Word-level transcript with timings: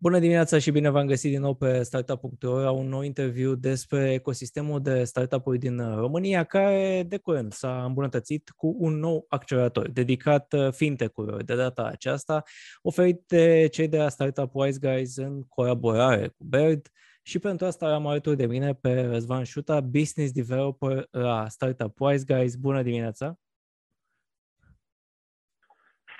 Bună 0.00 0.18
dimineața 0.18 0.58
și 0.58 0.70
bine 0.70 0.90
v-am 0.90 1.06
găsit 1.06 1.30
din 1.30 1.40
nou 1.40 1.54
pe 1.54 1.82
Startup.ro 1.82 2.60
la 2.60 2.70
un 2.70 2.88
nou 2.88 3.02
interviu 3.02 3.54
despre 3.54 4.12
ecosistemul 4.12 4.80
de 4.80 5.04
startup-uri 5.04 5.58
din 5.58 5.94
România, 5.94 6.44
care 6.44 7.04
de 7.08 7.18
curând 7.18 7.52
s-a 7.52 7.84
îmbunătățit 7.84 8.50
cu 8.56 8.76
un 8.78 8.98
nou 8.98 9.26
accelerator 9.28 9.90
dedicat 9.90 10.52
uh, 10.52 10.72
fintech-urilor 10.72 11.42
de 11.42 11.54
data 11.54 11.84
aceasta, 11.84 12.42
oferit 12.82 13.22
de 13.26 13.68
cei 13.70 13.88
de 13.88 13.98
la 13.98 14.08
Startup 14.08 14.54
Wise 14.54 14.78
Guys 14.80 15.16
în 15.16 15.42
colaborare 15.42 16.28
cu 16.28 16.44
Baird. 16.44 16.88
Și 17.22 17.38
pentru 17.38 17.66
asta 17.66 17.94
am 17.94 18.06
alături 18.06 18.36
de 18.36 18.46
mine 18.46 18.74
pe 18.74 19.00
Răzvan 19.00 19.44
Șuta, 19.44 19.80
Business 19.80 20.32
Developer 20.32 21.06
la 21.10 21.48
Startup 21.48 22.00
Wise 22.00 22.34
Guys. 22.34 22.56
Bună 22.56 22.82
dimineața! 22.82 23.38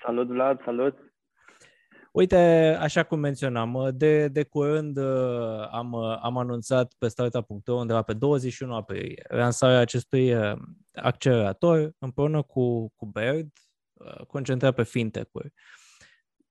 Salut, 0.04 0.28
Vlad, 0.28 0.62
salut! 0.64 1.07
Uite, 2.12 2.36
așa 2.80 3.02
cum 3.02 3.20
menționam, 3.20 3.90
de, 3.94 4.28
de 4.28 4.42
curând 4.42 4.96
uh, 4.96 5.68
am, 5.70 5.92
uh, 5.92 6.18
am 6.22 6.38
anunțat 6.38 6.94
pe 6.98 7.08
startup.ro 7.08 7.74
undeva 7.74 8.02
pe 8.02 8.12
21 8.12 8.74
aprilie 8.74 9.22
lansarea 9.28 9.78
acestui 9.78 10.34
uh, 10.34 10.52
accelerator 10.92 11.92
împreună 11.98 12.42
cu, 12.42 12.92
cu 12.96 13.06
Baird, 13.06 13.52
concentrat 14.26 14.74
pe 14.74 14.82
fintech-uri. 14.82 15.52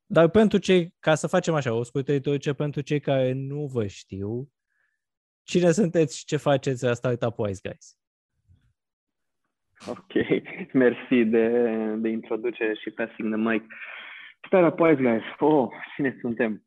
Dar 0.05 0.29
pentru 0.29 0.57
cei, 0.57 0.93
ca 0.99 1.15
să 1.15 1.27
facem 1.27 1.53
așa, 1.53 1.73
o 1.73 1.83
scurtă 1.83 2.11
introducere 2.11 2.55
pentru 2.55 2.81
cei 2.81 2.99
care 2.99 3.31
nu 3.33 3.65
vă 3.65 3.87
știu, 3.87 4.49
cine 5.43 5.71
sunteți 5.71 6.17
și 6.17 6.25
ce 6.25 6.37
faceți 6.37 6.83
la 6.83 6.93
Startup 6.93 7.37
Wise 7.37 7.61
Guys? 7.63 7.97
Ok, 9.87 10.13
mersi 10.73 11.23
de, 11.25 11.47
de 11.97 12.09
introducere 12.09 12.73
și 12.73 12.89
passing 12.89 13.33
the 13.33 13.51
mic. 13.51 13.63
Startup 14.47 14.79
Wise 14.79 15.01
Guys. 15.01 15.23
Oh, 15.39 15.69
cine 15.95 16.17
suntem? 16.21 16.61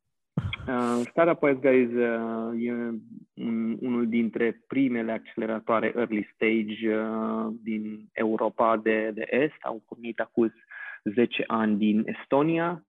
Uh, 0.68 1.02
Startup 1.10 1.42
Wise 1.42 1.60
Guys 1.60 1.88
uh, 1.88 2.52
e 2.60 2.72
un, 2.72 3.76
unul 3.80 4.08
dintre 4.08 4.64
primele 4.66 5.12
acceleratoare 5.12 5.92
early 5.96 6.28
stage 6.34 6.94
uh, 6.94 7.54
din 7.62 8.08
Europa 8.12 8.76
de, 8.76 9.10
de 9.14 9.26
Est. 9.30 9.56
Au 9.60 9.82
pornit 9.88 10.20
acum 10.20 10.52
10 11.02 11.44
ani 11.46 11.76
din 11.76 12.02
Estonia. 12.06 12.84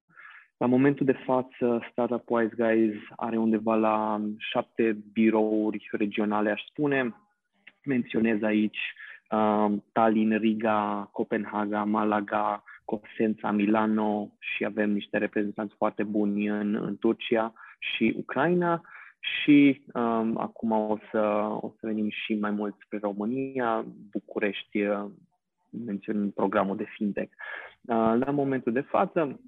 La 0.58 0.66
momentul 0.66 1.06
de 1.06 1.20
față, 1.26 1.88
Startup 1.92 2.30
Wise 2.30 2.56
Guys 2.56 2.96
are 3.16 3.38
undeva 3.38 3.76
la 3.76 4.22
șapte 4.38 4.98
birouri 5.14 5.90
regionale, 5.92 6.52
aș 6.52 6.62
spune. 6.70 7.16
Menționez 7.86 8.42
aici 8.42 8.80
uh, 9.30 9.72
Tallinn, 9.92 10.38
Riga, 10.38 11.10
Copenhaga, 11.12 11.84
Malaga, 11.84 12.64
Cosența, 13.00 13.52
Milano 13.52 14.32
și 14.40 14.66
avem 14.66 14.92
niște 14.92 15.18
reprezentanți 15.18 15.76
foarte 15.78 16.04
buni 16.04 16.48
în, 16.48 16.76
în 16.76 16.98
Turcia 16.98 17.54
și 17.80 18.14
Ucraina 18.18 18.82
și 19.20 19.82
um, 19.94 20.38
acum 20.38 20.72
o 20.72 20.98
să, 21.12 21.20
o 21.62 21.74
să 21.80 21.88
venim 21.88 22.10
și 22.10 22.34
mai 22.34 22.52
mult 22.52 22.76
spre 22.86 22.98
România, 23.02 23.86
București, 24.12 24.82
uh, 24.82 25.06
menționând 25.86 26.34
programul 26.34 26.76
de 26.76 26.88
fintech. 26.96 27.32
Uh, 27.82 28.14
la 28.26 28.32
momentul 28.32 28.72
de 28.72 28.82
față, 28.82 29.40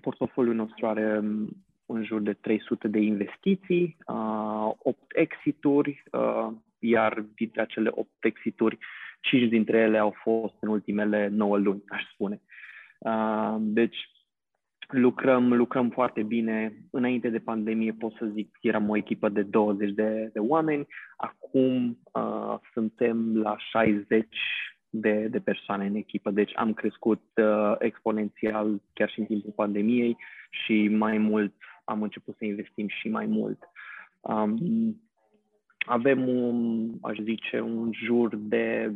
portofoliul 0.00 0.54
nostru 0.54 0.86
are 0.86 1.18
um, 1.18 1.48
în 1.86 2.04
jur 2.04 2.20
de 2.20 2.32
300 2.32 2.88
de 2.88 2.98
investiții, 2.98 3.96
uh, 4.06 4.72
8 4.78 5.02
exituri, 5.08 6.02
uh, 6.12 6.48
iar 6.78 7.24
dintre 7.34 7.60
acele 7.60 7.90
8 7.92 8.08
exituri, 8.20 8.78
5 9.20 9.48
dintre 9.48 9.78
ele 9.78 9.98
au 9.98 10.14
fost 10.22 10.54
în 10.60 10.68
ultimele 10.68 11.28
9 11.28 11.56
luni, 11.56 11.82
aș 11.88 12.02
spune. 12.12 12.40
Uh, 12.98 13.56
deci 13.58 13.96
lucrăm, 14.88 15.52
lucrăm 15.52 15.90
foarte 15.90 16.22
bine. 16.22 16.72
Înainte 16.90 17.28
de 17.28 17.38
pandemie 17.38 17.92
pot 17.92 18.12
să 18.18 18.26
zic 18.26 18.50
că 18.52 18.58
eram 18.60 18.88
o 18.88 18.96
echipă 18.96 19.28
de 19.28 19.42
20 19.42 19.90
de, 19.90 20.30
de 20.32 20.38
oameni. 20.38 20.86
Acum 21.16 21.98
uh, 22.12 22.58
suntem 22.72 23.36
la 23.36 23.56
60 23.58 24.26
de, 24.90 25.28
de 25.30 25.40
persoane 25.40 25.86
în 25.86 25.94
echipă. 25.94 26.30
Deci 26.30 26.52
am 26.54 26.74
crescut 26.74 27.22
uh, 27.34 27.74
exponențial 27.78 28.82
chiar 28.92 29.10
și 29.10 29.18
în 29.18 29.26
timpul 29.26 29.52
pandemiei 29.56 30.16
și 30.50 30.88
mai 30.88 31.18
mult 31.18 31.54
am 31.84 32.02
început 32.02 32.36
să 32.36 32.44
investim 32.44 32.88
și 32.88 33.08
mai 33.08 33.26
mult. 33.26 33.58
Um, 34.20 35.00
avem, 35.78 36.28
un, 36.28 36.90
aș 37.02 37.18
zice, 37.18 37.60
un 37.60 37.90
jur 37.92 38.36
de 38.36 38.94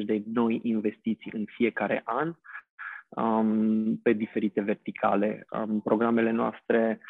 60-80 0.00 0.04
de 0.04 0.22
noi 0.32 0.60
investiții 0.62 1.30
în 1.34 1.44
fiecare 1.44 2.02
an 2.04 2.34
um, 3.14 3.96
pe 4.02 4.12
diferite 4.12 4.60
verticale. 4.60 5.46
Um, 5.50 5.80
programele 5.80 6.30
noastre 6.30 7.00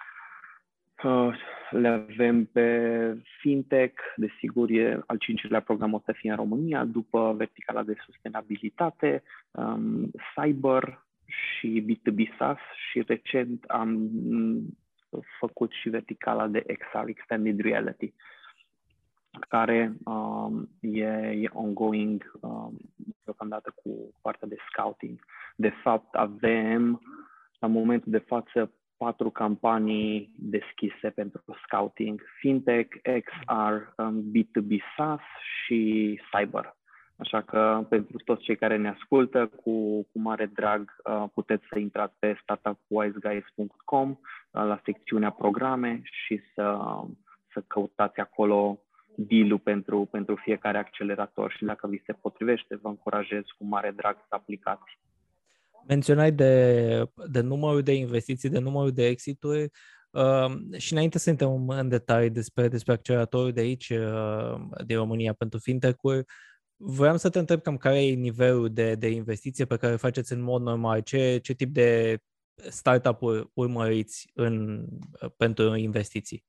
uh, 1.03 1.35
le 1.71 1.89
avem 1.89 2.45
pe 2.45 3.17
fintech, 3.41 3.95
desigur 4.17 4.71
e 4.71 5.01
al 5.07 5.19
cincilea 5.19 5.61
program 5.61 5.93
o 5.93 6.03
să 6.05 6.13
fie 6.13 6.31
în 6.31 6.37
România, 6.37 6.85
după 6.85 7.35
verticala 7.37 7.83
de 7.83 7.97
sustenabilitate, 8.05 9.23
um, 9.51 10.11
cyber 10.35 11.05
și 11.25 11.85
B2B 11.85 12.37
SaaS 12.39 12.59
și 12.91 13.05
recent 13.07 13.65
am 13.65 14.11
făcut 15.39 15.71
și 15.73 15.89
verticala 15.89 16.47
de 16.47 16.61
XR, 16.61 17.09
Extended 17.09 17.61
Reality 17.61 18.13
care 19.49 19.97
um, 20.05 20.69
e, 20.81 21.05
e 21.41 21.49
ongoing 21.53 22.33
um, 22.41 22.77
deocamdată 23.25 23.73
cu 23.83 24.15
partea 24.21 24.49
de 24.49 24.57
scouting. 24.71 25.25
De 25.57 25.73
fapt, 25.83 26.15
avem 26.15 27.01
la 27.59 27.67
momentul 27.67 28.13
de 28.13 28.19
față 28.19 28.73
patru 28.97 29.31
campanii 29.31 30.35
deschise 30.39 31.11
pentru 31.11 31.43
scouting, 31.67 32.23
fintech, 32.39 32.97
XR, 33.03 34.03
um, 34.03 34.33
B2B 34.33 34.77
SaaS 34.97 35.21
și 35.65 36.21
cyber. 36.31 36.77
Așa 37.17 37.43
că 37.43 37.87
pentru 37.89 38.17
toți 38.25 38.43
cei 38.43 38.57
care 38.57 38.77
ne 38.77 38.89
ascultă, 38.89 39.47
cu, 39.47 40.03
cu 40.03 40.19
mare 40.19 40.47
drag 40.47 40.95
uh, 41.05 41.25
puteți 41.35 41.65
să 41.71 41.79
intrați 41.79 42.15
pe 42.19 42.39
startupwiseguys.com 42.43 44.11
uh, 44.11 44.17
la 44.51 44.81
secțiunea 44.85 45.31
programe 45.31 46.01
și 46.05 46.41
să, 46.55 46.79
să 47.53 47.65
căutați 47.67 48.21
acolo 48.21 48.79
deal 49.17 49.59
pentru, 49.59 50.09
pentru 50.11 50.35
fiecare 50.35 50.79
accelerator 50.79 51.53
și 51.57 51.65
dacă 51.65 51.87
vi 51.87 52.03
se 52.07 52.13
potrivește, 52.13 52.79
vă 52.83 52.89
încurajez 52.89 53.43
cu 53.59 53.65
mare 53.65 53.93
drag 53.97 54.17
să 54.17 54.35
aplicați. 54.35 54.99
Menționai 55.89 56.33
de, 56.33 57.05
de 57.31 57.41
numărul 57.41 57.83
de 57.83 57.95
investiții, 57.95 58.49
de 58.49 58.59
numărul 58.59 58.93
de 58.93 59.07
exituri 59.07 59.71
uh, 60.11 60.79
și 60.79 60.93
înainte 60.93 61.19
să 61.19 61.31
intrăm 61.31 61.69
în 61.69 61.89
detalii 61.89 62.31
despre, 62.31 62.69
despre 62.69 62.93
acceleratorul 62.93 63.53
de 63.53 63.61
aici, 63.61 63.89
uh, 63.89 64.55
din 64.87 64.97
România, 64.97 65.33
pentru 65.33 65.59
fintech-uri, 65.59 66.25
vreau 66.77 67.17
să 67.17 67.31
te 67.31 67.39
întreb 67.39 67.61
cam 67.61 67.77
care 67.77 68.07
e 68.07 68.15
nivelul 68.15 68.73
de, 68.73 68.95
de 68.95 69.09
investiție 69.09 69.65
pe 69.65 69.77
care 69.77 69.97
faceți 69.97 70.33
în 70.33 70.41
mod 70.41 70.63
normal, 70.63 71.01
ce, 71.01 71.39
ce 71.43 71.53
tip 71.53 71.73
de 71.73 72.19
startup-uri 72.55 73.51
urmăriți 73.55 74.31
în, 74.35 74.87
pentru 75.37 75.75
investiții? 75.75 76.45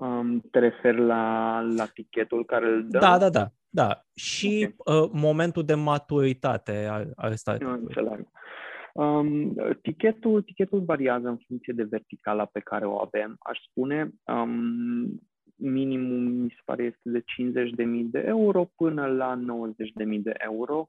Um, 0.00 0.40
te 0.50 0.58
refer 0.58 0.96
la, 0.96 1.60
la 1.76 1.86
tichetul 1.86 2.44
care 2.44 2.66
îl 2.66 2.88
dă? 2.88 2.98
Da, 2.98 3.18
da, 3.18 3.28
da. 3.28 3.50
da. 3.68 4.04
Și 4.14 4.74
okay. 4.76 5.02
uh, 5.02 5.10
momentul 5.12 5.64
de 5.64 5.74
maturitate 5.74 6.86
al, 6.90 7.12
al 7.16 7.34
startup-ului. 7.34 7.80
Înțeleg. 7.82 8.26
Um, 8.92 9.54
tichetul, 9.82 10.42
tichetul 10.42 10.80
variază 10.80 11.28
în 11.28 11.38
funcție 11.46 11.72
de 11.72 11.82
verticala 11.82 12.44
pe 12.44 12.60
care 12.60 12.86
o 12.86 13.00
avem. 13.00 13.36
Aș 13.38 13.58
spune, 13.68 14.10
um, 14.24 15.20
minimum 15.56 16.22
mi 16.22 16.50
se 16.50 16.60
pare 16.64 16.82
este 16.82 17.10
de 17.10 17.24
50.000 17.82 18.10
de 18.10 18.24
euro 18.26 18.70
până 18.76 19.06
la 19.06 19.38
90.000 20.04 20.20
de 20.22 20.34
euro 20.36 20.88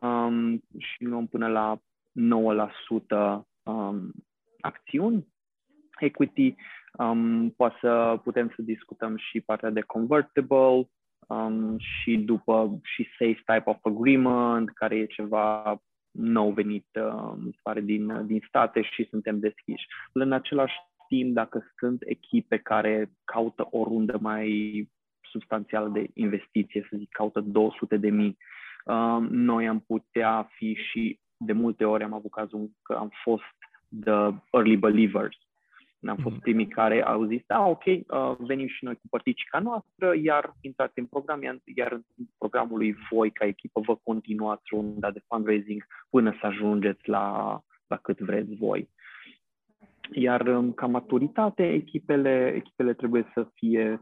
um, 0.00 0.62
și 0.78 1.04
luăm 1.04 1.26
până 1.26 1.48
la 1.48 1.80
9% 3.38 3.42
um, 3.62 4.12
acțiuni. 4.60 5.26
Equity 5.98 6.54
Um, 6.98 7.50
poate 7.50 7.76
să 7.80 8.20
putem 8.22 8.52
să 8.56 8.62
discutăm 8.62 9.16
și 9.16 9.40
partea 9.40 9.70
de 9.70 9.80
convertible 9.80 10.88
um, 11.28 11.76
și 11.78 12.16
după 12.16 12.80
și 12.82 13.08
safe 13.18 13.42
type 13.46 13.62
of 13.64 13.78
agreement, 13.82 14.70
care 14.70 14.96
e 14.96 15.06
ceva 15.06 15.80
nou 16.10 16.52
venit, 16.52 16.86
uh, 16.94 17.32
mi 17.36 17.50
se 17.52 17.58
pare, 17.62 17.80
din, 17.80 18.26
din 18.26 18.44
state 18.48 18.82
și 18.82 19.06
suntem 19.10 19.38
deschiși. 19.38 19.86
În 20.12 20.32
același 20.32 20.74
timp, 21.08 21.34
dacă 21.34 21.64
sunt 21.78 22.02
echipe 22.06 22.58
care 22.58 23.10
caută 23.24 23.66
o 23.70 23.84
rundă 23.84 24.18
mai 24.20 24.88
substanțială 25.30 25.88
de 25.88 26.10
investiție, 26.14 26.86
să 26.90 26.96
zic, 26.96 27.08
caută 27.10 27.40
200 27.40 27.96
de 27.96 28.10
mii, 28.10 28.36
uh, 28.84 29.26
noi 29.30 29.68
am 29.68 29.80
putea 29.80 30.48
fi 30.56 30.74
și 30.90 31.20
de 31.36 31.52
multe 31.52 31.84
ori 31.84 32.04
am 32.04 32.12
avut 32.12 32.30
cazul 32.30 32.70
că 32.82 32.94
am 32.94 33.10
fost 33.22 33.56
the 34.04 34.34
early 34.50 34.76
believers 34.76 35.36
am 36.08 36.16
fost 36.16 36.34
mhm. 36.34 36.42
primii 36.42 36.68
care 36.68 37.02
au 37.02 37.24
zis, 37.24 37.40
da, 37.46 37.66
ok, 37.66 37.84
uh, 37.84 38.36
venim 38.38 38.66
și 38.66 38.84
noi 38.84 38.94
cu 38.94 39.08
părticica 39.10 39.58
noastră, 39.58 40.14
iar 40.22 40.54
intrați 40.60 40.98
în 40.98 41.06
program, 41.06 41.42
iar 41.74 41.92
în 41.92 42.24
programul 42.38 42.78
lui 42.78 42.96
voi, 43.10 43.30
ca 43.30 43.44
echipă, 43.44 43.80
vă 43.80 43.96
continuați 44.02 44.62
runda 44.70 45.10
de 45.10 45.22
fundraising 45.26 45.86
până 46.10 46.36
să 46.40 46.46
ajungeți 46.46 47.08
la, 47.08 47.58
la 47.86 47.96
cât 47.96 48.18
vreți 48.18 48.54
voi. 48.54 48.88
Iar 50.12 50.46
um, 50.46 50.72
ca 50.72 50.86
maturitate, 50.86 51.72
echipele, 51.72 52.52
echipele 52.56 52.94
trebuie 52.94 53.30
să 53.34 53.48
fie, 53.54 54.00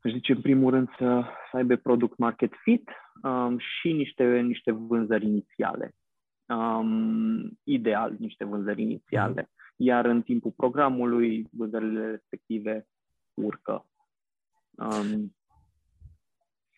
aș 0.00 0.12
zice, 0.12 0.32
în 0.32 0.40
primul 0.40 0.70
rând 0.70 0.88
să, 0.98 1.24
să 1.50 1.56
aibă 1.56 1.76
product 1.76 2.18
market 2.18 2.52
fit 2.62 2.90
um, 3.22 3.58
și 3.58 3.92
niște, 3.92 4.40
niște 4.40 4.70
vânzări 4.70 5.24
inițiale. 5.24 5.94
Um, 6.46 7.58
ideal, 7.62 8.16
niște 8.18 8.44
vânzări 8.44 8.82
inițiale. 8.82 9.40
Mm. 9.40 9.65
Iar 9.76 10.04
în 10.04 10.22
timpul 10.22 10.50
programului, 10.50 11.48
vânzările 11.50 12.10
respective 12.10 12.86
urcă. 13.34 13.86
Um, 14.70 15.34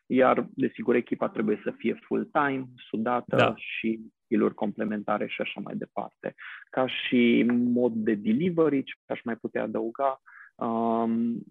iar, 0.07 0.49
desigur, 0.55 0.95
echipa 0.95 1.29
trebuie 1.29 1.61
să 1.65 1.71
fie 1.71 1.99
full-time, 2.03 2.69
sudată 2.77 3.37
da. 3.37 3.55
și 3.57 4.01
skill 4.25 4.55
complementare 4.55 5.27
și 5.27 5.41
așa 5.41 5.61
mai 5.61 5.75
departe. 5.77 6.35
Ca 6.71 6.87
și 6.87 7.45
mod 7.53 7.93
de 7.93 8.15
delivery, 8.15 8.83
ce 8.83 8.93
aș 9.07 9.23
mai 9.23 9.37
putea 9.37 9.63
adăuga, 9.63 10.21
um, 10.55 11.43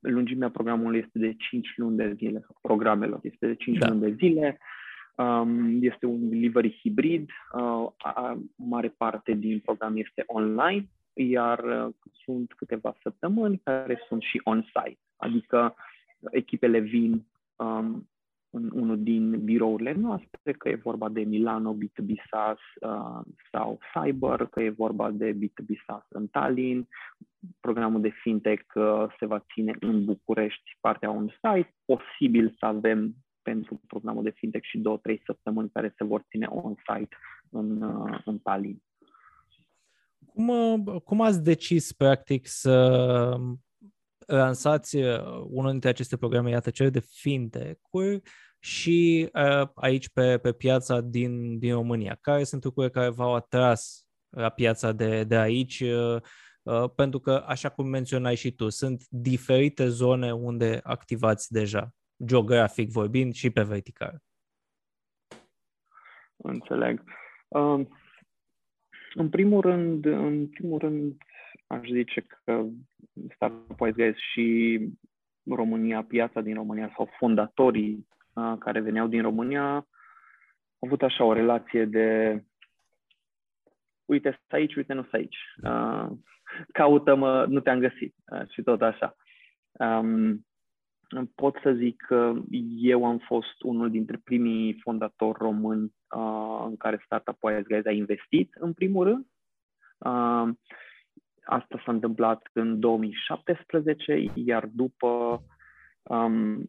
lungimea 0.00 0.50
programului 0.50 0.98
este 0.98 1.18
de 1.18 1.34
5 1.34 1.72
luni 1.76 1.96
de 1.96 2.14
zile, 2.16 2.46
programelor 2.60 3.20
este 3.22 3.46
de 3.46 3.54
5 3.54 3.78
da. 3.78 3.88
luni 3.88 4.00
de 4.00 4.12
zile, 4.12 4.46
um, 4.46 4.58
este 5.80 6.06
un 6.06 6.28
delivery 6.28 6.78
hibrid, 6.80 7.30
uh, 7.52 7.86
a, 7.98 8.38
mare 8.56 8.88
parte 8.88 9.32
din 9.32 9.58
program 9.58 9.96
este 9.96 10.24
online, 10.26 10.88
iar 11.12 11.58
uh, 11.58 11.94
sunt 12.24 12.52
câteva 12.52 12.96
săptămâni 13.02 13.60
care 13.64 14.00
sunt 14.08 14.22
și 14.22 14.40
on-site, 14.44 14.98
adică 15.16 15.74
echipele 16.30 16.78
vin 16.78 17.26
um, 17.56 18.08
în 18.50 18.70
unul 18.72 19.02
din 19.02 19.44
birourile 19.44 19.92
noastre, 19.92 20.52
că 20.52 20.68
e 20.68 20.74
vorba 20.74 21.08
de 21.08 21.20
Milano 21.20 21.76
B2B 21.76 22.10
SaaS 22.30 22.58
uh, 22.80 23.20
sau 23.52 23.78
Cyber, 23.94 24.46
că 24.46 24.62
e 24.62 24.70
vorba 24.70 25.10
de 25.10 25.32
B2B 25.32 25.84
SaaS 25.86 26.04
în 26.08 26.26
Tallinn. 26.26 26.88
Programul 27.60 28.00
de 28.00 28.08
fintech 28.08 28.74
uh, 28.74 29.04
se 29.18 29.26
va 29.26 29.44
ține 29.52 29.76
în 29.80 30.04
București, 30.04 30.76
partea 30.80 31.10
on-site. 31.10 31.74
Posibil 31.84 32.54
să 32.58 32.66
avem 32.66 33.14
pentru 33.42 33.80
programul 33.86 34.22
de 34.22 34.30
fintech 34.30 34.64
și 34.64 34.78
două, 34.78 34.96
trei 34.96 35.22
săptămâni 35.24 35.70
care 35.70 35.94
se 35.96 36.04
vor 36.04 36.24
ține 36.28 36.46
on-site 36.46 37.16
în, 37.50 37.82
uh, 37.82 38.20
în 38.24 38.38
Tallinn. 38.38 38.82
Cum, 40.26 40.48
uh, 40.48 41.02
cum 41.02 41.20
ați 41.20 41.42
decis, 41.42 41.92
practic, 41.92 42.46
să 42.46 43.36
lansați 44.26 44.96
uh, 44.96 45.44
unul 45.48 45.70
dintre 45.70 45.88
aceste 45.88 46.16
programe, 46.16 46.50
iată, 46.50 46.70
cele 46.70 46.90
de 46.90 47.00
fintech-uri 47.00 48.22
și 48.58 49.28
uh, 49.32 49.68
aici 49.74 50.08
pe, 50.08 50.38
pe 50.38 50.52
piața 50.52 51.00
din, 51.00 51.58
din 51.58 51.72
România. 51.72 52.18
Care 52.20 52.44
sunt 52.44 52.64
lucrurile 52.64 52.92
care 52.92 53.08
v-au 53.08 53.34
atras 53.34 54.06
la 54.28 54.48
piața 54.48 54.92
de, 54.92 55.24
de 55.24 55.36
aici? 55.36 55.80
Uh, 55.80 56.16
uh, 56.62 56.90
pentru 56.94 57.20
că, 57.20 57.44
așa 57.46 57.68
cum 57.68 57.86
menționai 57.86 58.34
și 58.34 58.50
tu, 58.50 58.68
sunt 58.68 59.04
diferite 59.08 59.88
zone 59.88 60.32
unde 60.32 60.80
activați 60.82 61.52
deja, 61.52 61.94
geografic 62.24 62.90
vorbind 62.90 63.34
și 63.34 63.50
pe 63.50 63.62
vertical. 63.62 64.22
Înțeleg. 66.36 67.02
Uh, 67.48 67.86
în 69.14 69.28
primul 69.28 69.60
rând, 69.60 70.04
în 70.04 70.48
primul 70.48 70.78
rând, 70.78 71.16
aș 71.66 71.88
zice 71.88 72.20
că 72.20 72.66
Startup 73.34 73.90
Guys 73.92 74.16
și 74.16 74.78
România, 75.50 76.04
piața 76.04 76.40
din 76.40 76.54
România 76.54 76.92
sau 76.96 77.08
fondatorii 77.18 78.06
uh, 78.32 78.54
care 78.58 78.80
veneau 78.80 79.06
din 79.06 79.22
România 79.22 79.72
au 79.72 80.86
avut 80.86 81.02
așa 81.02 81.24
o 81.24 81.32
relație 81.32 81.84
de 81.84 82.40
uite, 84.04 84.40
să 84.48 84.56
aici, 84.56 84.74
uite, 84.74 84.92
nu 84.92 85.02
să 85.02 85.16
aici. 85.16 85.38
Uh, 85.62 86.08
caută-mă, 86.72 87.46
nu 87.48 87.60
te-am 87.60 87.78
găsit 87.78 88.14
uh, 88.32 88.48
și 88.48 88.62
tot 88.62 88.82
așa. 88.82 89.16
Um, 89.72 90.46
pot 91.34 91.56
să 91.62 91.72
zic 91.72 92.04
că 92.06 92.34
eu 92.78 93.04
am 93.04 93.18
fost 93.18 93.62
unul 93.62 93.90
dintre 93.90 94.20
primii 94.24 94.80
fondatori 94.82 95.38
români 95.38 95.94
uh, 96.16 96.64
în 96.66 96.76
care 96.76 97.02
Startup 97.04 97.38
Guys 97.40 97.84
a 97.84 97.90
investit, 97.90 98.54
în 98.54 98.72
primul 98.72 99.04
rând. 99.04 99.26
Uh, 99.98 100.48
Asta 101.50 101.82
s-a 101.84 101.92
întâmplat 101.92 102.48
în 102.52 102.80
2017, 102.80 104.30
iar 104.34 104.66
după 104.72 105.42
um, 106.02 106.66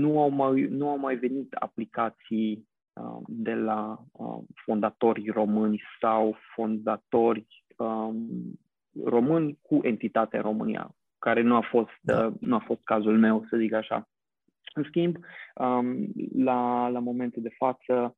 nu, 0.00 0.20
au 0.20 0.28
mai, 0.28 0.60
nu 0.62 0.88
au 0.88 0.98
mai 0.98 1.16
venit 1.16 1.52
aplicații 1.52 2.68
um, 2.92 3.24
de 3.28 3.54
la 3.54 3.98
um, 4.12 4.46
fondatori 4.64 5.30
români 5.30 5.82
sau 6.00 6.36
fondatori 6.54 7.46
um, 7.76 8.28
români 9.04 9.58
cu 9.62 9.78
entitate 9.82 10.36
în 10.36 10.42
România, 10.42 10.94
care 11.20 11.42
nu 11.42 11.54
a 11.54 11.60
fost, 11.60 11.98
da. 12.00 12.26
uh, 12.26 12.32
nu 12.40 12.54
a 12.54 12.58
fost 12.58 12.80
cazul 12.84 13.18
meu, 13.18 13.44
să 13.48 13.56
zic 13.56 13.72
așa. 13.72 14.08
În 14.74 14.84
schimb, 14.84 15.16
um, 15.54 16.12
la, 16.36 16.88
la 16.88 16.98
momentul 16.98 17.42
de 17.42 17.54
față, 17.56 18.16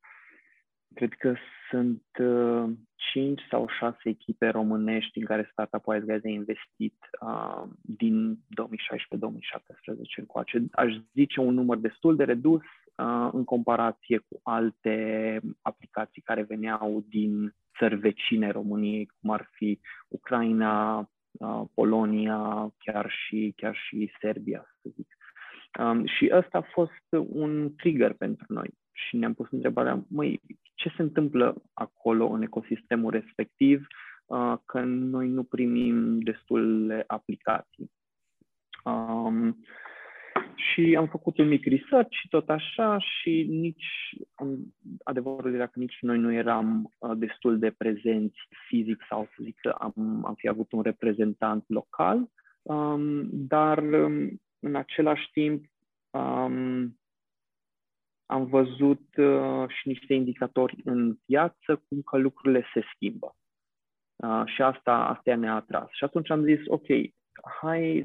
cred 0.95 1.13
că 1.13 1.35
sunt 1.71 2.03
uh, 2.19 2.71
5 3.13 3.41
sau 3.51 3.69
6 3.79 3.97
echipe 4.03 4.49
românești 4.49 5.19
în 5.19 5.25
care 5.25 5.49
Startup 5.53 5.87
Wise 5.87 6.05
Guys 6.05 6.25
a 6.25 6.29
investit 6.29 6.97
uh, 7.21 7.63
din 7.81 8.35
2016-2017 8.35 8.39
încoace. 10.17 10.65
Aș 10.73 10.95
zice 11.13 11.41
un 11.41 11.55
număr 11.55 11.77
destul 11.79 12.17
de 12.17 12.25
redus 12.25 12.61
uh, 12.61 13.29
în 13.33 13.45
comparație 13.45 14.19
cu 14.19 14.41
alte 14.43 15.41
aplicații 15.63 16.23
care 16.23 16.43
veneau 16.43 17.05
din 17.09 17.55
țări 17.79 17.97
vecine 17.97 18.51
României, 18.51 19.11
cum 19.21 19.31
ar 19.31 19.49
fi 19.53 19.81
Ucraina, 20.09 20.99
uh, 20.99 21.07
Polonia, 21.75 22.73
chiar 22.79 23.11
și, 23.11 23.53
chiar 23.57 23.77
și 23.77 24.13
Serbia, 24.21 24.77
să 24.83 24.89
zic. 24.95 25.17
Um, 25.79 26.07
și 26.07 26.31
ăsta 26.33 26.59
a 26.59 26.71
fost 26.73 27.07
un 27.11 27.75
trigger 27.75 28.13
pentru 28.13 28.45
noi 28.49 28.75
și 28.93 29.17
ne-am 29.17 29.35
pus 29.35 29.51
întrebarea, 29.51 30.05
măi, 30.09 30.41
ce 30.75 30.93
se 30.97 31.03
întâmplă 31.03 31.63
acolo 31.73 32.29
în 32.29 32.43
ecosistemul 32.43 33.11
respectiv 33.11 33.87
uh, 34.27 34.55
că 34.65 34.81
noi 34.85 35.29
nu 35.29 35.43
primim 35.43 36.19
destule 36.19 37.05
aplicații. 37.07 37.91
Um, 38.85 39.65
și 40.71 40.97
am 40.99 41.07
făcut 41.07 41.39
un 41.39 41.49
mic 41.49 41.65
research 41.65 42.11
și 42.11 42.29
tot 42.29 42.49
așa 42.49 42.99
și 42.99 43.47
nici, 43.49 44.17
adevărul 45.05 45.55
era 45.55 45.67
că 45.67 45.79
nici 45.79 45.99
noi 46.01 46.19
nu 46.19 46.33
eram 46.33 46.93
uh, 46.99 47.11
destul 47.17 47.59
de 47.59 47.71
prezenți 47.71 48.39
fizic 48.69 49.05
sau 49.09 49.25
să 49.25 49.43
zic 49.43 49.61
că 49.61 49.69
am, 49.69 50.23
am 50.27 50.35
fi 50.35 50.49
avut 50.49 50.73
un 50.73 50.83
reprezentant 50.83 51.65
local, 51.67 52.31
um, 52.63 53.29
dar 53.31 53.79
um, 53.79 54.41
în 54.59 54.75
același 54.75 55.31
timp 55.33 55.65
um, 56.11 56.97
am 58.27 58.47
văzut 58.47 59.17
uh, 59.17 59.69
și 59.69 59.89
niște 59.89 60.15
indicatori 60.15 60.81
în 60.85 61.15
piață 61.27 61.83
cum 61.89 62.03
că 62.03 62.19
lucrurile 62.19 62.65
se 62.75 62.83
schimbă. 62.95 63.37
Uh, 64.17 64.43
și 64.47 64.63
asta, 64.63 64.95
asta 64.95 65.35
ne-a 65.35 65.55
atras. 65.55 65.89
Și 65.91 66.05
atunci 66.05 66.31
am 66.31 66.45
zis, 66.45 66.59
ok, 66.67 66.87
hai, 67.61 68.05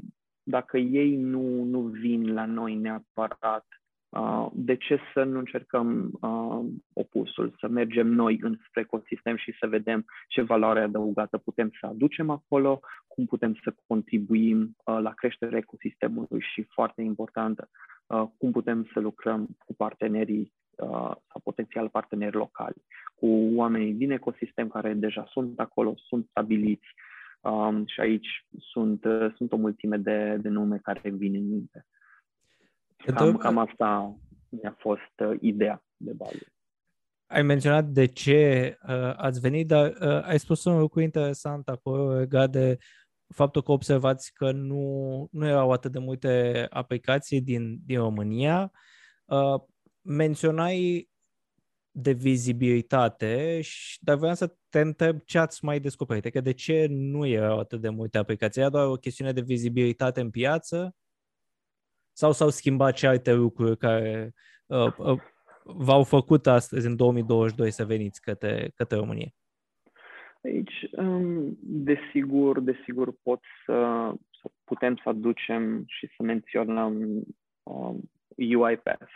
dacă 0.49 0.77
ei 0.77 1.15
nu, 1.15 1.63
nu 1.63 1.79
vin 1.79 2.33
la 2.33 2.45
noi 2.45 2.75
neapărat, 2.75 3.65
uh, 4.09 4.47
de 4.53 4.75
ce 4.75 4.99
să 5.13 5.23
nu 5.23 5.39
încercăm 5.39 6.17
uh, 6.21 6.65
opusul, 6.93 7.55
să 7.59 7.67
mergem 7.67 8.07
noi 8.07 8.37
înspre 8.41 8.81
ecosistem 8.81 9.35
și 9.35 9.55
să 9.59 9.67
vedem 9.67 10.05
ce 10.27 10.41
valoare 10.41 10.81
adăugată 10.81 11.37
putem 11.37 11.71
să 11.79 11.85
aducem 11.85 12.29
acolo, 12.29 12.79
cum 13.07 13.25
putem 13.25 13.53
să 13.63 13.75
contribuim 13.87 14.75
uh, 14.85 14.99
la 15.01 15.13
creșterea 15.13 15.57
ecosistemului 15.57 16.41
și, 16.53 16.63
foarte 16.63 17.01
importantă, 17.01 17.69
Uh, 18.07 18.27
cum 18.37 18.51
putem 18.51 18.89
să 18.93 18.99
lucrăm 18.99 19.47
cu 19.65 19.73
partenerii 19.73 20.53
uh, 20.75 20.87
sau 21.27 21.41
potențial 21.43 21.89
parteneri 21.89 22.35
locali, 22.35 22.83
cu 23.15 23.27
oamenii 23.55 23.93
din 23.93 24.11
ecosistem 24.11 24.67
care 24.67 24.93
deja 24.93 25.27
sunt 25.31 25.59
acolo, 25.59 25.93
sunt 26.07 26.27
stabiliți 26.29 26.87
um, 27.51 27.85
și 27.85 27.99
aici 27.99 28.47
sunt, 28.59 29.05
uh, 29.05 29.33
sunt 29.35 29.51
o 29.51 29.57
mulțime 29.57 29.97
de, 29.97 30.37
de 30.41 30.49
nume 30.49 30.77
care 30.77 31.09
vin 31.09 31.35
în 31.35 31.47
minte. 31.47 31.85
Cam, 33.05 33.37
cam 33.37 33.57
asta 33.57 34.15
mi-a 34.49 34.75
fost 34.79 35.29
uh, 35.29 35.37
ideea 35.41 35.83
de 35.97 36.13
bază. 36.13 36.45
Ai 37.25 37.41
menționat 37.41 37.85
de 37.85 38.05
ce 38.05 38.77
uh, 38.87 39.13
ați 39.15 39.39
venit, 39.39 39.67
dar 39.67 39.89
uh, 39.89 40.23
ai 40.23 40.39
spus 40.39 40.63
un 40.65 40.79
lucru 40.79 41.01
interesant 41.01 41.67
acolo 41.67 42.13
legat 42.13 42.49
de 42.49 42.77
faptul 43.33 43.61
că 43.61 43.71
observați 43.71 44.33
că 44.33 44.51
nu, 44.51 45.27
nu 45.31 45.47
erau 45.47 45.71
atât 45.71 45.91
de 45.91 45.99
multe 45.99 46.65
aplicații 46.69 47.41
din, 47.41 47.79
din 47.85 47.97
România. 47.97 48.71
Uh, 49.25 49.61
menționai 50.01 51.09
de 51.99 52.11
vizibilitate, 52.11 53.61
și, 53.61 53.97
dar 54.01 54.17
vreau 54.17 54.33
să 54.33 54.55
te 54.69 54.79
întreb 54.79 55.19
ce 55.25 55.37
ați 55.37 55.65
mai 55.65 55.79
descoperit, 55.79 56.21
că 56.21 56.27
adică 56.27 56.43
de 56.43 56.53
ce 56.53 56.87
nu 56.89 57.25
erau 57.25 57.59
atât 57.59 57.81
de 57.81 57.89
multe 57.89 58.17
aplicații? 58.17 58.61
Era 58.61 58.69
doar 58.69 58.85
o 58.85 58.95
chestiune 58.95 59.31
de 59.31 59.41
vizibilitate 59.41 60.21
în 60.21 60.29
piață? 60.29 60.95
Sau 62.11 62.31
s-au 62.31 62.49
schimbat 62.49 62.97
și 62.97 63.05
alte 63.05 63.33
lucruri 63.33 63.77
care 63.77 64.33
uh, 64.65 64.97
uh, 64.97 65.19
v-au 65.63 66.03
făcut 66.03 66.47
astăzi, 66.47 66.87
în 66.87 66.95
2022, 66.95 67.71
să 67.71 67.85
veniți 67.85 68.21
către, 68.21 68.71
către 68.75 68.97
România? 68.97 69.29
Aici, 70.43 70.89
um, 70.91 71.57
desigur, 71.61 72.59
desigur 72.59 73.13
pot 73.23 73.39
să, 73.65 74.11
să 74.41 74.49
putem 74.63 74.95
să 75.03 75.09
aducem 75.09 75.83
și 75.87 76.07
să 76.17 76.23
menționăm 76.23 77.23
um, 77.63 78.09
UiPath. 78.35 79.11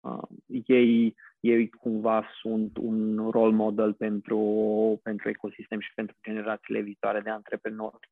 Uh, 0.00 0.22
ei, 0.66 1.14
ei 1.40 1.68
cumva 1.68 2.24
sunt 2.40 2.76
un 2.76 3.28
role 3.30 3.54
model 3.54 3.92
pentru, 3.92 5.00
pentru 5.02 5.28
ecosistem 5.28 5.80
și 5.80 5.94
pentru 5.94 6.16
generațiile 6.22 6.80
viitoare 6.80 7.20
de 7.20 7.30
antreprenori. 7.30 8.08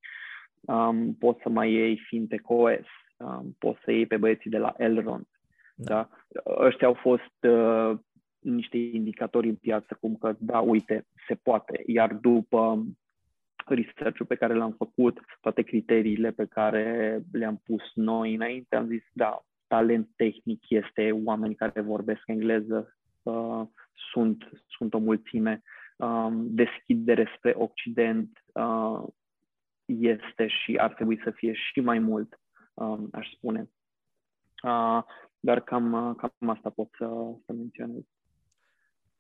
Um, 0.60 1.14
poți 1.14 1.42
să 1.42 1.48
mai 1.48 1.72
iei 1.72 2.00
Fintech 2.06 2.48
OS, 2.48 2.86
um, 3.16 3.56
poți 3.58 3.80
să 3.84 3.92
iei 3.92 4.06
pe 4.06 4.16
băieții 4.16 4.50
de 4.50 4.58
la 4.58 4.74
Elrond. 4.76 5.26
Da. 5.74 6.08
da? 6.28 6.54
Ăștia 6.58 6.86
au 6.86 6.94
fost 6.94 7.44
uh, 7.48 7.98
niște 8.38 8.76
indicatori 8.76 9.48
în 9.48 9.54
piață, 9.54 9.96
cum 10.00 10.16
că, 10.16 10.34
da, 10.38 10.60
uite, 10.60 11.06
se 11.28 11.34
poate. 11.34 11.82
Iar 11.86 12.14
după 12.14 12.86
research 13.66 14.20
pe 14.28 14.34
care 14.34 14.54
l-am 14.54 14.72
făcut, 14.72 15.20
toate 15.40 15.62
criteriile 15.62 16.30
pe 16.30 16.44
care 16.44 17.18
le-am 17.32 17.60
pus 17.64 17.82
noi 17.94 18.34
înainte, 18.34 18.76
am 18.76 18.86
zis, 18.86 19.02
da, 19.12 19.42
talent 19.68 20.08
tehnic 20.16 20.62
este 20.68 21.10
oameni 21.24 21.54
care 21.54 21.80
vorbesc 21.80 22.22
engleză, 22.26 22.96
uh, 23.22 23.62
sunt, 24.12 24.48
sunt 24.66 24.94
o 24.94 24.98
mulțime, 24.98 25.62
um, 25.96 26.46
deschidere 26.54 27.32
spre 27.36 27.54
Occident 27.56 28.44
uh, 28.52 29.02
este 29.84 30.46
și 30.46 30.76
ar 30.76 30.94
trebui 30.94 31.20
să 31.24 31.30
fie 31.30 31.52
și 31.52 31.80
mai 31.80 31.98
mult, 31.98 32.40
um, 32.74 33.08
aș 33.12 33.32
spune. 33.36 33.70
Uh, 34.62 35.02
dar 35.40 35.60
cam, 35.60 36.14
cam 36.14 36.48
asta 36.48 36.70
pot 36.70 36.88
să, 36.98 37.06
să 37.46 37.52
menționez. 37.52 38.02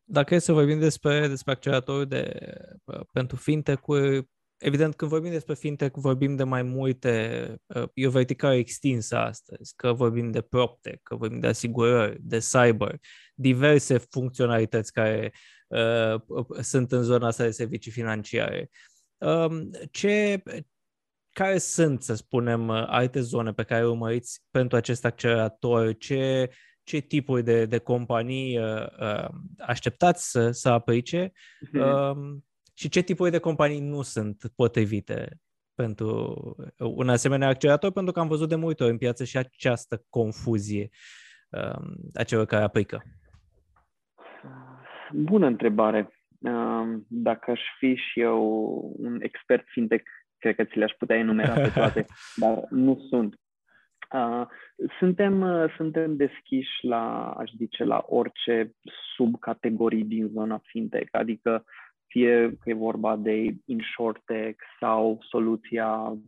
Dacă 0.04 0.34
e 0.34 0.38
să 0.38 0.52
vorbim 0.52 0.78
despre, 0.78 1.28
despre 1.28 1.52
acceleratorul 1.52 2.06
de, 2.06 2.38
pentru 3.12 3.36
fintech-uri, 3.36 4.28
evident, 4.58 4.94
când 4.94 5.10
vorbim 5.10 5.30
despre 5.30 5.54
fintech, 5.54 5.94
vorbim 5.94 6.36
de 6.36 6.44
mai 6.44 6.62
multe, 6.62 7.10
e 7.94 8.06
o 8.06 8.10
verticală 8.10 8.54
extinsă 8.54 9.16
astăzi, 9.16 9.72
că 9.76 9.92
vorbim 9.92 10.30
de 10.30 10.40
PropTech, 10.40 11.00
că 11.02 11.16
vorbim 11.16 11.40
de 11.40 11.46
asigurări, 11.46 12.18
de 12.20 12.38
cyber, 12.38 12.98
diverse 13.34 13.98
funcționalități 13.98 14.92
care 14.92 15.32
uh, 15.68 16.44
sunt 16.60 16.92
în 16.92 17.02
zona 17.02 17.26
asta 17.26 17.44
de 17.44 17.50
servicii 17.50 17.92
financiare. 17.92 18.70
Um, 19.18 19.70
ce, 19.90 20.42
care 21.30 21.58
sunt, 21.58 22.02
să 22.02 22.14
spunem, 22.14 22.70
alte 22.70 23.20
zone 23.20 23.52
pe 23.52 23.62
care 23.62 23.86
urmăriți 23.86 24.40
pentru 24.50 24.76
acest 24.76 25.04
accelerator? 25.04 25.96
Ce, 25.96 26.50
ce 26.82 26.98
tipuri 26.98 27.42
de, 27.42 27.66
de 27.66 27.78
companii 27.78 28.58
uh, 28.58 28.86
uh, 29.00 29.28
așteptați 29.58 30.30
să, 30.30 30.50
să 30.50 30.68
aplice 30.68 31.32
mm-hmm. 31.32 31.80
uh, 31.80 32.36
și 32.78 32.88
ce 32.88 33.02
tipuri 33.02 33.30
de 33.30 33.38
companii 33.38 33.80
nu 33.80 34.02
sunt 34.02 34.52
potrivite 34.56 35.40
pentru 35.74 36.36
un 36.78 37.08
asemenea 37.08 37.48
accelerator, 37.48 37.92
pentru 37.92 38.12
că 38.12 38.20
am 38.20 38.28
văzut 38.28 38.48
de 38.48 38.54
multe 38.54 38.82
ori 38.82 38.92
în 38.92 38.98
piață 38.98 39.24
și 39.24 39.36
această 39.36 40.04
confuzie 40.08 40.88
uh, 41.50 41.80
a 42.14 42.22
celor 42.22 42.46
care 42.46 42.64
aplică. 42.64 43.02
Bună 45.12 45.46
întrebare. 45.46 46.12
Uh, 46.38 46.98
dacă 47.08 47.50
aș 47.50 47.60
fi 47.78 47.94
și 47.94 48.20
eu 48.20 48.42
un 48.98 49.18
expert 49.22 49.64
fintech, 49.68 50.04
cred 50.38 50.54
că 50.54 50.64
ți 50.64 50.78
le-aș 50.78 50.92
putea 50.98 51.16
enumera 51.16 51.54
pe 51.54 51.70
toate, 51.74 52.06
dar 52.42 52.64
nu 52.70 53.06
sunt. 53.08 53.34
Uh, 54.12 54.46
suntem, 54.98 55.40
uh, 55.40 55.74
suntem 55.76 56.16
deschiși 56.16 56.84
la, 56.84 57.30
aș 57.30 57.50
zice, 57.56 57.84
la 57.84 58.04
orice 58.06 58.72
subcategorii 59.16 60.04
din 60.04 60.26
zona 60.26 60.60
fintech, 60.64 61.08
adică 61.10 61.64
fie 62.08 62.56
că 62.60 62.70
e 62.70 62.74
vorba 62.74 63.16
de 63.16 63.54
insurtech 63.64 64.64
sau 64.80 65.18
soluția 65.28 66.18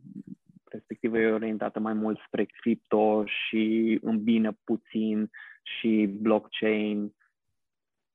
respectivă 0.71 1.19
e 1.19 1.33
orientată 1.33 1.79
mai 1.81 1.93
mult 1.93 2.19
spre 2.27 2.45
cripto 2.45 3.25
și 3.25 3.99
îmbină 4.03 4.57
puțin 4.65 5.31
și 5.63 6.09
blockchain. 6.21 7.13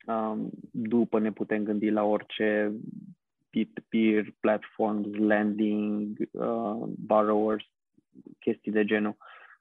Um, 0.07 0.49
după 0.71 1.19
ne 1.19 1.31
putem 1.31 1.63
gândi 1.63 1.89
la 1.89 2.03
orice 2.03 2.73
peer-to-peer, 3.49 4.33
platforms, 4.39 5.07
lending, 5.15 6.17
uh, 6.31 6.87
borrowers, 6.97 7.65
chestii 8.39 8.71
de 8.71 8.85
genul. 8.85 9.15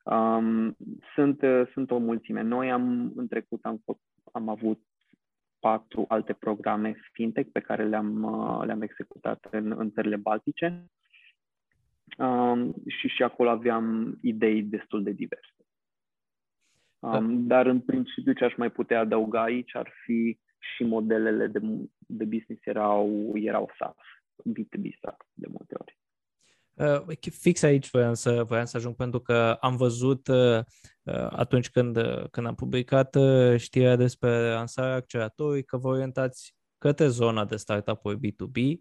Um, 0.05 0.77
sunt, 1.15 1.43
uh, 1.43 1.63
sunt 1.73 1.91
o 1.91 1.99
mulțime. 1.99 2.43
Noi 2.43 2.71
am, 2.71 3.13
în 3.17 3.29
trecut 3.29 3.65
am, 3.65 3.71
am 3.71 3.83
avut 3.87 4.01
patru 5.65 6.05
alte 6.09 6.33
programe 6.33 6.95
fintech 7.13 7.51
pe 7.53 7.61
care 7.61 7.85
le-am, 7.85 8.23
uh, 8.23 8.67
le-am 8.67 8.83
executat 8.83 9.47
în, 9.51 9.75
în 9.79 9.91
țările 9.91 10.17
baltice 10.17 10.85
um, 12.19 12.75
și 12.87 13.09
și 13.09 13.23
acolo 13.23 13.49
aveam 13.51 14.19
idei 14.21 14.63
destul 14.63 15.03
de 15.03 15.11
diverse. 15.11 15.55
Um, 16.99 17.47
da. 17.47 17.55
Dar 17.57 17.67
în 17.67 17.81
principiu 17.81 18.33
ce 18.33 18.45
aș 18.45 18.57
mai 18.57 18.71
putea 18.71 19.01
adăuga 19.01 19.43
aici 19.43 19.77
ar 19.77 19.91
fi 20.05 20.39
și 20.59 20.85
modelele 20.85 21.47
de, 21.47 21.61
de 21.97 22.25
business 22.25 22.67
erau, 22.67 23.33
erau 23.35 23.71
SaaS, 23.79 23.97
B2B 24.51 24.99
SaaS 25.01 25.27
de 25.33 25.47
multe 25.51 25.75
ori. 25.79 25.99
Uh, 26.75 27.17
fix 27.31 27.63
aici 27.63 27.91
voiam 27.91 28.15
să, 28.15 28.45
voiam 28.45 28.65
să 28.65 28.77
ajung 28.77 28.95
pentru 28.95 29.21
că 29.21 29.57
am 29.61 29.77
văzut 29.77 30.29
uh, 30.29 30.59
uh 31.03 31.27
atunci 31.31 31.71
când, 31.71 31.97
uh, 31.97 32.25
când 32.31 32.47
am 32.47 32.55
publicat 32.55 33.15
uh, 33.15 33.57
știrea 33.57 33.97
despre 33.97 34.51
lansarea 34.53 34.95
acceleratorului 34.95 35.65
că 35.65 35.77
vă 35.77 35.89
orientați 35.89 36.55
către 36.79 37.09
zona 37.09 37.45
de 37.45 37.57
startup-uri 37.57 38.19
B2B 38.19 38.81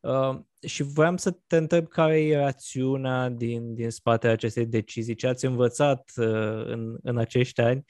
uh, 0.00 0.38
și 0.66 0.82
voiam 0.82 1.16
să 1.16 1.38
te 1.46 1.56
întreb 1.56 1.88
care 1.88 2.20
e 2.20 2.36
rațiunea 2.36 3.28
din, 3.28 3.74
din 3.74 3.90
spatele 3.90 4.32
acestei 4.32 4.66
decizii, 4.66 5.14
ce 5.14 5.26
ați 5.26 5.44
învățat 5.44 6.10
uh, 6.16 6.64
în, 6.66 6.96
în 7.02 7.18
acești 7.18 7.60
ani, 7.60 7.84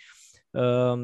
uh, 0.50 0.98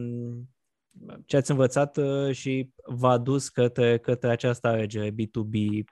ce 1.26 1.36
ați 1.36 1.50
învățat 1.50 1.96
uh, 1.96 2.32
și 2.32 2.70
v-a 2.84 3.18
dus 3.18 3.48
către, 3.48 3.98
către 3.98 4.30
această 4.30 4.68
alegere 4.68 5.10
B2B 5.10 5.84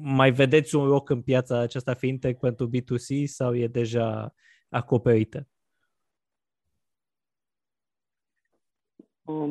mai 0.00 0.30
vedeți 0.30 0.76
un 0.76 0.86
loc 0.86 1.10
în 1.10 1.22
piața 1.22 1.58
aceasta 1.58 1.94
fintech 1.94 2.40
pentru 2.40 2.70
B2C 2.76 3.24
sau 3.24 3.54
e 3.54 3.66
deja 3.66 4.34
acoperită? 4.68 5.48
Um, 9.22 9.50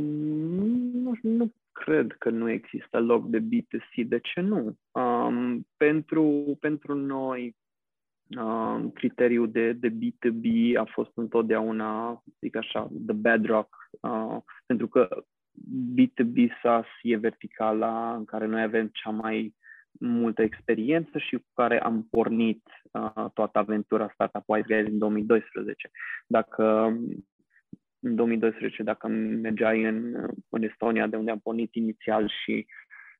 nu, 0.91 1.13
nu 1.21 1.53
cred 1.71 2.15
că 2.19 2.29
nu 2.29 2.49
există 2.49 2.99
loc 2.99 3.27
de 3.27 3.39
B2C. 3.39 4.07
De 4.07 4.19
ce 4.19 4.41
nu? 4.41 4.77
Um, 4.91 5.67
pentru, 5.77 6.57
pentru 6.59 6.93
noi, 6.93 7.55
um, 8.37 8.91
criteriul 8.91 9.51
de, 9.51 9.71
de 9.73 9.89
B2B 9.89 10.75
a 10.77 10.83
fost 10.83 11.11
întotdeauna, 11.13 12.23
zic 12.39 12.55
așa, 12.55 12.89
the 13.05 13.15
bedrock, 13.15 13.75
uh, 14.01 14.37
pentru 14.65 14.87
că 14.87 15.25
B2B 15.95 16.47
SaaS 16.61 16.85
e 17.01 17.17
verticala 17.17 18.15
în 18.15 18.25
care 18.25 18.45
noi 18.45 18.61
avem 18.61 18.89
cea 18.93 19.09
mai 19.09 19.55
multă 19.99 20.41
experiență 20.41 21.17
și 21.17 21.35
cu 21.35 21.51
care 21.53 21.79
am 21.79 22.07
pornit 22.11 22.63
uh, 22.91 23.25
toată 23.33 23.59
aventura 23.59 24.09
Startup 24.13 24.43
Wise 24.45 24.65
Guys 24.67 24.87
în 24.87 24.97
2012. 24.97 25.91
Dacă 26.27 26.97
în 28.05 28.15
2012, 28.15 28.83
dacă 28.83 29.07
mergeai 29.07 29.83
în, 29.83 30.27
în 30.49 30.63
Estonia, 30.63 31.07
de 31.07 31.15
unde 31.15 31.31
am 31.31 31.39
pornit 31.39 31.75
inițial 31.75 32.31
și 32.43 32.65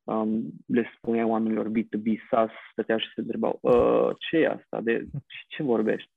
um, 0.04 0.52
le 0.68 0.92
spuneai 0.98 1.26
oamenilor 1.26 1.70
B2B 1.70 2.30
SaaS, 2.30 2.52
stăteau 2.72 2.98
și 2.98 3.12
se 3.14 3.22
întrebau 3.22 3.60
uh, 3.62 4.16
ce 4.30 4.38
e 4.38 4.48
asta, 4.48 4.82
de 4.82 5.06
ce 5.48 5.64
vorbești? 5.64 6.10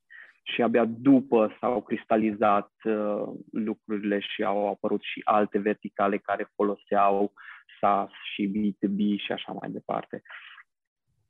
Și 0.42 0.62
abia 0.62 0.84
după 0.84 1.56
s-au 1.60 1.82
cristalizat 1.82 2.72
uh, 2.84 3.22
lucrurile 3.52 4.18
și 4.18 4.44
au 4.44 4.68
apărut 4.68 5.02
și 5.02 5.20
alte 5.24 5.58
verticale 5.58 6.18
care 6.18 6.50
foloseau 6.54 7.32
SaaS 7.80 8.10
și 8.34 8.50
B2B 8.50 9.24
și 9.24 9.32
așa 9.32 9.52
mai 9.52 9.70
departe. 9.70 10.22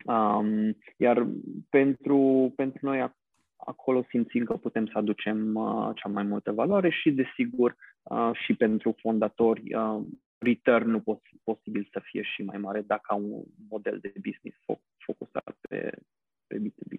Um, 0.04 0.76
iar 0.96 1.26
pentru, 1.68 2.52
pentru 2.56 2.86
noi 2.86 3.12
acolo 3.56 4.04
simțim 4.08 4.44
că 4.44 4.56
putem 4.56 4.86
să 4.86 4.92
aducem 4.98 5.54
uh, 5.54 5.90
cea 5.94 6.08
mai 6.08 6.22
multă 6.22 6.52
valoare 6.52 6.90
și, 6.90 7.10
desigur, 7.10 7.76
uh, 8.02 8.30
și 8.44 8.54
pentru 8.54 8.94
fondatori, 9.00 9.74
uh, 9.74 10.00
return-ul 10.38 11.00
pos- 11.00 11.40
posibil 11.44 11.88
să 11.92 12.00
fie 12.02 12.22
și 12.22 12.42
mai 12.42 12.58
mare 12.58 12.80
dacă 12.80 13.06
au 13.06 13.22
un 13.22 13.42
model 13.68 13.98
de 14.00 14.12
business 14.14 14.58
focusat 14.98 15.56
pe, 15.68 15.90
pe 16.46 16.58
B2B. 16.58 16.98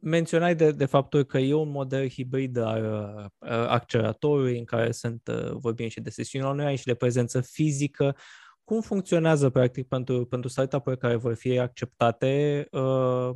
Menționai 0.00 0.54
de, 0.54 0.70
de 0.70 0.84
faptul 0.84 1.24
că 1.24 1.38
e 1.38 1.54
un 1.54 1.70
model 1.70 2.08
hibrid 2.08 2.56
al 2.56 2.84
uh, 2.84 3.48
acceleratorului 3.48 4.58
în 4.58 4.64
care 4.64 4.90
sunt, 4.90 5.28
uh, 5.28 5.50
vorbim 5.52 5.88
și 5.88 6.00
de 6.00 6.10
sesiuni 6.10 6.46
online 6.46 6.74
și 6.74 6.84
de 6.84 6.94
prezență 6.94 7.40
fizică. 7.40 8.16
Cum 8.64 8.80
funcționează, 8.80 9.50
practic, 9.50 9.88
pentru, 9.88 10.26
pentru 10.26 10.48
startup-uri 10.48 10.98
care 10.98 11.16
vor 11.16 11.34
fi 11.34 11.58
acceptate 11.58 12.64
uh, 12.70 13.30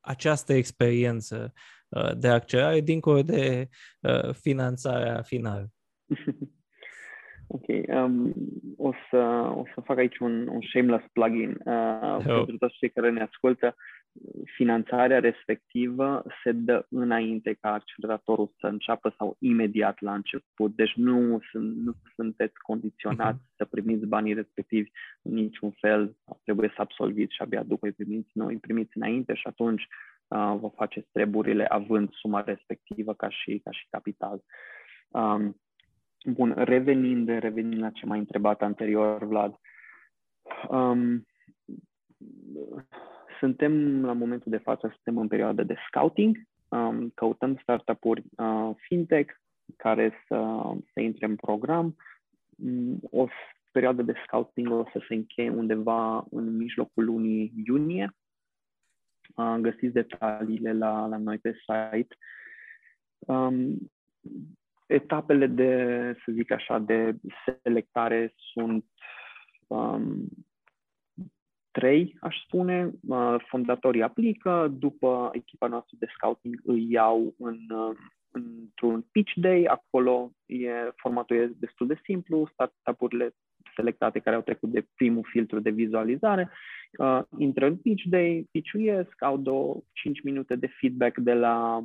această 0.00 0.52
experiență 0.52 1.52
uh, 1.88 2.16
de 2.16 2.28
accelerare 2.28 2.80
dincolo 2.80 3.22
de 3.22 3.68
uh, 4.00 4.34
finanțarea 4.34 5.22
finală? 5.22 5.68
Ok. 7.54 7.66
Um, 7.88 8.34
o, 8.76 8.92
să, 9.10 9.52
o 9.54 9.62
să 9.74 9.80
fac 9.84 9.98
aici 9.98 10.18
un, 10.18 10.48
un 10.48 10.60
shameless 10.60 11.06
plugin 11.12 11.50
uh, 11.64 12.16
oh. 12.16 12.24
pentru 12.24 12.56
toți 12.58 12.76
cei 12.76 12.90
care 12.90 13.10
ne 13.10 13.22
ascultă. 13.22 13.74
Finanțarea 14.44 15.18
respectivă 15.18 16.24
se 16.44 16.52
dă 16.52 16.86
înainte 16.88 17.52
ca 17.60 17.72
acceleratorul 17.72 18.52
să 18.60 18.66
înceapă 18.66 19.14
sau 19.18 19.36
imediat 19.38 20.00
la 20.00 20.14
început. 20.14 20.76
Deci 20.76 20.92
nu, 20.94 21.40
sunt, 21.50 21.76
nu 21.76 21.92
sunteți 22.14 22.54
condiționați 22.58 23.38
uh-huh. 23.38 23.56
să 23.56 23.64
primiți 23.64 24.06
banii 24.06 24.34
respectivi 24.34 24.90
în 25.22 25.34
niciun 25.34 25.70
fel. 25.70 26.16
Trebuie 26.42 26.68
să 26.68 26.80
absolviți 26.80 27.34
și 27.34 27.42
abia 27.42 27.62
după 27.62 27.86
îi 27.86 27.92
primiți. 27.92 28.30
Nu, 28.32 28.46
îi 28.46 28.58
primiți 28.58 28.96
înainte 28.96 29.34
și 29.34 29.46
atunci 29.46 29.82
uh, 30.28 30.56
vă 30.60 30.70
faceți 30.74 31.08
treburile 31.12 31.64
având 31.64 32.12
suma 32.12 32.42
respectivă 32.42 33.14
ca 33.14 33.28
și, 33.28 33.60
ca 33.64 33.70
și 33.70 33.86
capital. 33.90 34.42
Um, 35.08 35.56
Bun, 36.24 36.54
revenind, 36.56 37.28
revenind 37.28 37.80
la 37.80 37.90
ce 37.90 38.06
m-ai 38.06 38.18
întrebat 38.18 38.62
anterior, 38.62 39.24
Vlad, 39.24 39.54
um, 40.68 41.26
suntem 43.42 44.04
la 44.04 44.12
momentul 44.12 44.50
de 44.50 44.58
față, 44.58 44.88
suntem 44.94 45.22
în 45.22 45.28
perioadă 45.28 45.62
de 45.62 45.76
scouting, 45.86 46.36
um, 46.68 47.08
căutăm 47.08 47.56
startup-uri 47.62 48.22
uh, 48.36 48.70
fintech 48.76 49.34
care 49.76 50.12
să, 50.26 50.62
să 50.92 51.00
intre 51.00 51.26
în 51.26 51.36
program. 51.36 51.96
Um, 52.56 52.98
o 53.10 53.26
perioadă 53.70 54.02
de 54.02 54.14
scouting 54.26 54.70
o 54.70 54.84
să 54.92 55.04
se 55.08 55.14
încheie 55.14 55.50
undeva 55.50 56.26
în 56.30 56.56
mijlocul 56.56 57.04
lunii 57.04 57.52
iunie. 57.66 58.16
Uh, 59.36 59.56
găsiți 59.60 59.92
detaliile 59.92 60.72
la, 60.72 61.06
la 61.06 61.16
noi 61.16 61.38
pe 61.38 61.52
site. 61.52 62.16
Um, 63.18 63.90
etapele 64.86 65.46
de, 65.46 65.74
să 66.24 66.32
zic 66.32 66.50
așa, 66.50 66.78
de 66.78 67.16
selectare 67.62 68.34
sunt 68.36 68.84
um, 69.66 70.28
trei, 71.72 72.16
aș 72.20 72.36
spune. 72.44 72.90
Uh, 73.08 73.36
fondatorii 73.46 74.02
aplică, 74.02 74.74
după 74.78 75.30
echipa 75.32 75.66
noastră 75.66 75.96
de 76.00 76.06
scouting 76.14 76.60
îi 76.64 76.86
iau 76.90 77.34
în, 77.38 77.58
uh, 77.70 77.96
într-un 78.30 79.04
pitch 79.12 79.32
day, 79.34 79.64
acolo 79.64 80.32
e, 80.46 80.70
formatul 80.96 81.36
e 81.36 81.52
destul 81.58 81.86
de 81.86 82.00
simplu, 82.04 82.48
startup-urile 82.52 83.34
selectate 83.74 84.18
care 84.18 84.36
au 84.36 84.42
trecut 84.42 84.70
de 84.70 84.86
primul 84.94 85.28
filtru 85.30 85.60
de 85.60 85.70
vizualizare, 85.70 86.50
uh, 86.98 87.22
intră 87.38 87.66
în 87.66 87.76
pitch 87.76 88.04
day, 88.04 88.48
pitch-uiesc, 88.50 89.22
au 89.22 89.36
două, 89.36 89.82
5 89.92 90.22
minute 90.22 90.56
de 90.56 90.66
feedback 90.66 91.18
de 91.18 91.32
la 91.32 91.84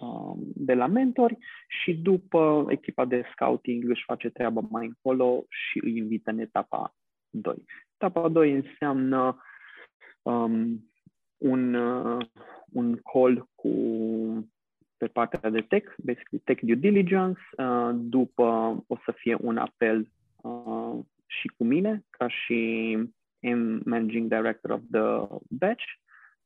Um, 0.00 0.52
de 0.54 0.74
la 0.74 0.86
mentori 0.86 1.38
și 1.82 1.94
după 1.94 2.66
echipa 2.68 3.04
de 3.04 3.24
scouting 3.32 3.88
își 3.88 4.04
face 4.04 4.28
treaba 4.30 4.60
mai 4.70 4.86
încolo 4.86 5.44
și 5.48 5.80
îi 5.84 5.96
invită 5.96 6.30
în 6.30 6.38
etapa 6.38 6.94
2. 7.30 7.64
Etapa 8.00 8.28
2 8.28 8.52
înseamnă 8.52 9.36
um, 10.22 10.84
un, 11.36 11.74
uh, 11.74 12.26
un 12.72 12.96
call 13.12 13.48
cu 13.54 13.70
pe 14.96 15.06
partea 15.06 15.50
de 15.50 15.60
tech, 15.60 15.94
basically 16.04 16.42
tech 16.44 16.62
due 16.62 16.74
diligence, 16.74 17.40
uh, 17.56 17.90
după 17.94 18.44
o 18.86 18.96
să 19.04 19.12
fie 19.16 19.36
un 19.40 19.56
apel 19.56 20.08
uh, 20.36 20.98
și 21.26 21.48
cu 21.56 21.64
mine, 21.64 22.04
ca 22.10 22.28
și 22.28 22.96
managing 23.84 24.28
director 24.28 24.70
of 24.70 24.80
the 24.90 25.36
batch, 25.48 25.84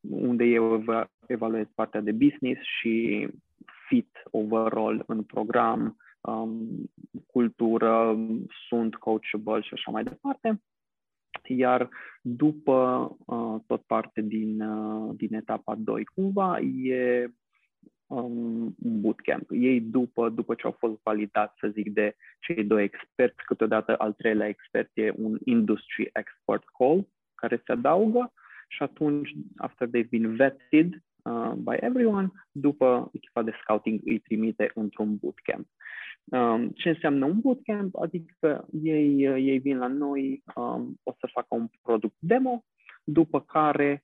unde 0.01 0.45
eu 0.45 0.85
evaluez 1.27 1.67
partea 1.75 2.01
de 2.01 2.13
business 2.13 2.61
și 2.81 3.29
fit 3.89 4.23
overall 4.31 5.03
în 5.07 5.23
program, 5.23 5.97
um, 6.21 6.91
cultură, 7.27 8.17
sunt 8.69 8.95
coachable 8.95 9.61
și 9.61 9.71
așa 9.73 9.91
mai 9.91 10.05
departe. 10.05 10.61
Iar 11.47 11.89
după 12.23 13.11
uh, 13.27 13.61
tot 13.67 13.83
parte 13.83 14.21
din, 14.21 14.61
uh, 14.61 15.15
din 15.17 15.35
etapa 15.35 15.75
2, 15.75 16.05
cumva, 16.05 16.59
e 16.61 17.31
um, 18.07 18.75
un 18.83 19.01
bootcamp. 19.01 19.47
Ei, 19.51 19.81
după, 19.81 20.29
după 20.29 20.55
ce 20.55 20.67
au 20.67 20.77
fost 20.79 21.01
validați, 21.03 21.59
să 21.59 21.69
zic, 21.69 21.93
de 21.93 22.17
cei 22.41 22.65
doi 22.65 22.85
experți, 22.85 23.45
câteodată 23.45 23.97
al 23.97 24.13
treilea 24.13 24.49
expert 24.49 24.91
e 24.95 25.13
un 25.17 25.39
industry 25.45 26.11
expert 26.13 26.65
call 26.79 27.09
care 27.35 27.63
se 27.67 27.73
adaugă 27.73 28.33
și 28.69 28.83
atunci, 28.83 29.33
after 29.57 29.89
they've 29.89 30.11
been 30.11 30.37
vetted 30.37 31.03
uh, 31.23 31.53
by 31.57 31.77
everyone, 31.81 32.33
după 32.51 33.11
echipa 33.13 33.43
de 33.43 33.53
scouting 33.61 34.01
îi 34.05 34.19
trimite 34.19 34.71
într-un 34.75 35.17
bootcamp. 35.17 35.67
Um, 36.25 36.69
ce 36.69 36.89
înseamnă 36.89 37.25
un 37.25 37.41
bootcamp? 37.41 37.97
Adică 37.97 38.69
ei, 38.83 39.23
ei 39.23 39.59
vin 39.59 39.79
la 39.79 39.87
noi, 39.87 40.43
um, 40.55 41.01
o 41.03 41.13
să 41.19 41.29
facă 41.33 41.47
un 41.49 41.69
product 41.83 42.17
demo, 42.19 42.65
după 43.05 43.41
care 43.41 44.03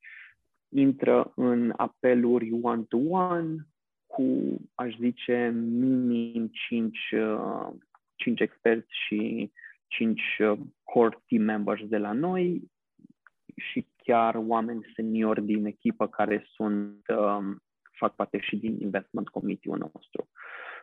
intră 0.69 1.33
în 1.37 1.73
apeluri 1.77 2.59
one-to-one 2.63 3.67
cu, 4.07 4.57
aș 4.75 4.97
zice, 4.97 5.51
minim 5.55 6.51
5, 6.69 6.99
uh, 7.11 7.69
5 8.15 8.41
experți 8.41 8.89
și 9.07 9.53
5 9.87 10.21
uh, 10.39 10.59
core 10.83 11.23
team 11.27 11.43
members 11.43 11.87
de 11.87 11.99
la 11.99 12.13
noi 12.13 12.71
și 13.57 13.87
chiar 13.97 14.35
oameni 14.47 14.93
seniori 14.95 15.45
din 15.45 15.65
echipă 15.65 16.09
care 16.09 16.45
sunt, 16.55 17.07
um, 17.09 17.63
fac 17.91 18.15
parte 18.15 18.39
și 18.41 18.57
din 18.57 18.79
investment 18.81 19.29
committee-ul 19.29 19.79
nostru. 19.79 20.29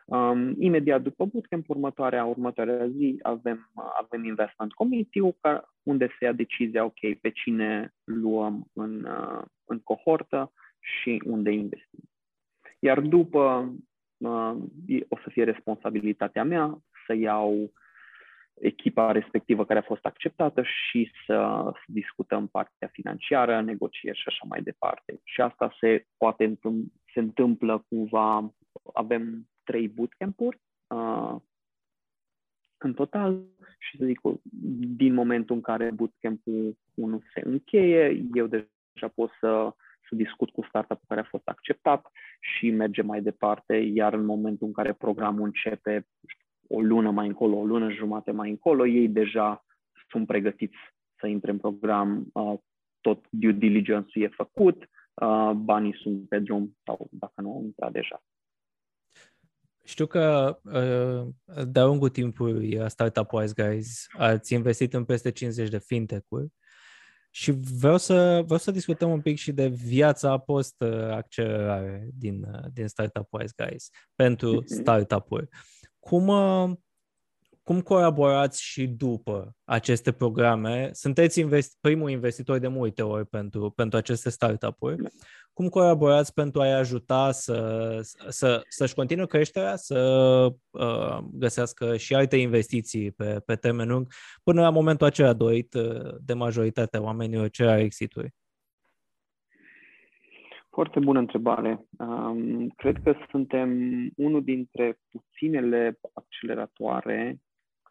Um, 0.06 0.54
imediat 0.58 1.02
după 1.02 1.24
bootcamp, 1.24 1.68
următoarea, 1.68 2.24
următoarea 2.24 2.88
zi, 2.88 3.18
avem, 3.22 3.70
avem 4.00 4.24
investment 4.24 4.72
committee 4.72 5.34
unde 5.82 6.08
se 6.18 6.24
ia 6.24 6.32
decizia, 6.32 6.84
ok, 6.84 7.18
pe 7.20 7.30
cine 7.30 7.94
luăm 8.04 8.66
în, 8.72 9.04
uh, 9.04 9.42
în 9.64 9.80
cohortă 9.80 10.52
și 10.78 11.22
unde 11.24 11.50
investim. 11.50 12.00
Iar 12.78 13.00
după, 13.00 13.74
uh, 14.16 14.56
o 15.08 15.18
să 15.22 15.30
fie 15.30 15.44
responsabilitatea 15.44 16.44
mea 16.44 16.78
să 17.06 17.14
iau 17.14 17.72
echipa 18.54 19.12
respectivă 19.12 19.64
care 19.64 19.78
a 19.78 19.82
fost 19.82 20.04
acceptată 20.04 20.62
și 20.62 21.10
să, 21.26 21.60
să 21.72 21.84
discutăm 21.86 22.46
partea 22.46 22.88
financiară, 22.92 23.60
negocieri 23.60 24.18
și 24.18 24.24
așa 24.26 24.44
mai 24.48 24.62
departe. 24.62 25.20
Și 25.24 25.40
asta 25.40 25.76
se 25.80 26.06
poate 26.16 26.44
întâm- 26.44 26.92
se 27.12 27.20
întâmplă 27.20 27.84
cumva, 27.88 28.54
avem 28.94 29.48
trei 29.66 29.88
bootcamp-uri 29.88 30.60
uh, 30.86 31.36
în 32.78 32.94
total. 32.94 33.42
Și 33.78 33.96
să 33.96 34.04
zic, 34.04 34.20
din 34.96 35.14
momentul 35.14 35.56
în 35.56 35.62
care 35.62 35.90
bootcamp-ul 35.90 36.76
1 36.94 37.22
se 37.34 37.40
încheie, 37.44 38.24
eu 38.34 38.46
deja 38.46 39.08
pot 39.14 39.30
să, 39.40 39.74
să 40.08 40.14
discut 40.14 40.50
cu 40.50 40.64
startup 40.68 41.00
care 41.08 41.20
a 41.20 41.28
fost 41.30 41.48
acceptat 41.48 42.10
și 42.40 42.70
merge 42.70 43.02
mai 43.02 43.22
departe, 43.22 43.76
iar 43.76 44.12
în 44.12 44.24
momentul 44.24 44.66
în 44.66 44.72
care 44.72 44.92
programul 44.92 45.44
începe, 45.44 46.06
o 46.68 46.80
lună 46.80 47.10
mai 47.10 47.26
încolo, 47.26 47.56
o 47.56 47.64
lună 47.64 47.90
jumate 47.90 48.30
mai 48.30 48.50
încolo, 48.50 48.86
ei 48.86 49.08
deja 49.08 49.64
sunt 50.08 50.26
pregătiți 50.26 50.76
să 51.18 51.26
intre 51.26 51.50
în 51.50 51.58
program, 51.58 52.26
uh, 52.32 52.58
tot 53.00 53.26
due 53.30 53.52
diligence-ul 53.52 54.24
e 54.24 54.28
făcut, 54.28 54.88
uh, 55.14 55.50
banii 55.54 55.96
sunt 56.02 56.28
pe 56.28 56.38
drum 56.38 56.76
sau 56.84 57.08
dacă 57.10 57.40
nu 57.40 57.52
au 57.52 57.62
intrat 57.62 57.92
deja. 57.92 58.22
Știu 59.86 60.06
că 60.06 60.56
uh, 60.62 61.26
de-a 61.66 61.84
lungul 61.84 62.08
timpului 62.08 62.90
Startup 62.90 63.32
Wise 63.32 63.52
Guys 63.62 64.06
ați 64.18 64.54
investit 64.54 64.94
în 64.94 65.04
peste 65.04 65.30
50 65.30 65.68
de 65.68 65.78
fintech-uri 65.78 66.48
și 67.30 67.50
vreau 67.50 67.96
să, 67.96 68.42
vreau 68.44 68.58
să 68.58 68.70
discutăm 68.70 69.10
un 69.10 69.20
pic 69.20 69.36
și 69.36 69.52
de 69.52 69.66
viața 69.66 70.38
post-accelerare 70.38 72.08
din, 72.14 72.46
din 72.72 72.86
Startup 72.86 73.26
Wise 73.30 73.54
Guys 73.56 73.90
pentru 74.14 74.62
mm-hmm. 74.62 74.80
startup-uri. 74.80 75.48
Cum, 75.98 76.28
uh, 76.28 76.70
cum 77.66 77.80
colaborați 77.80 78.62
și 78.62 78.86
după 78.86 79.56
aceste 79.64 80.12
programe? 80.12 80.90
Sunteți 80.92 81.40
investi- 81.40 81.80
primul 81.80 82.10
investitor 82.10 82.58
de 82.58 82.68
multe 82.68 83.02
ori 83.02 83.26
pentru, 83.26 83.70
pentru 83.70 83.98
aceste 83.98 84.30
startup-uri. 84.30 85.02
Cum 85.52 85.68
colaborați 85.68 86.34
pentru 86.34 86.60
a-i 86.60 86.72
ajuta 86.72 87.30
să, 87.30 87.98
să, 88.28 88.62
să-și 88.68 88.94
continue 88.94 89.26
creșterea, 89.26 89.76
să 89.76 89.98
uh, 90.70 91.18
găsească 91.32 91.96
și 91.96 92.14
alte 92.14 92.36
investiții 92.36 93.10
pe, 93.10 93.42
pe 93.46 93.54
termen 93.54 93.88
lung, 93.88 94.06
până 94.42 94.60
la 94.60 94.70
momentul 94.70 95.06
acela 95.06 95.32
dorit 95.32 95.74
uh, 95.74 96.14
de 96.20 96.34
majoritatea 96.34 97.02
oamenilor 97.02 97.48
ce 97.48 97.64
are 97.64 97.82
exituri? 97.82 98.34
Foarte 100.70 101.00
bună 101.00 101.18
întrebare. 101.18 101.84
Um, 101.98 102.68
cred 102.68 102.96
că 103.04 103.14
suntem 103.30 103.70
unul 104.16 104.44
dintre 104.44 104.98
puținele 105.10 105.98
acceleratoare 106.14 107.40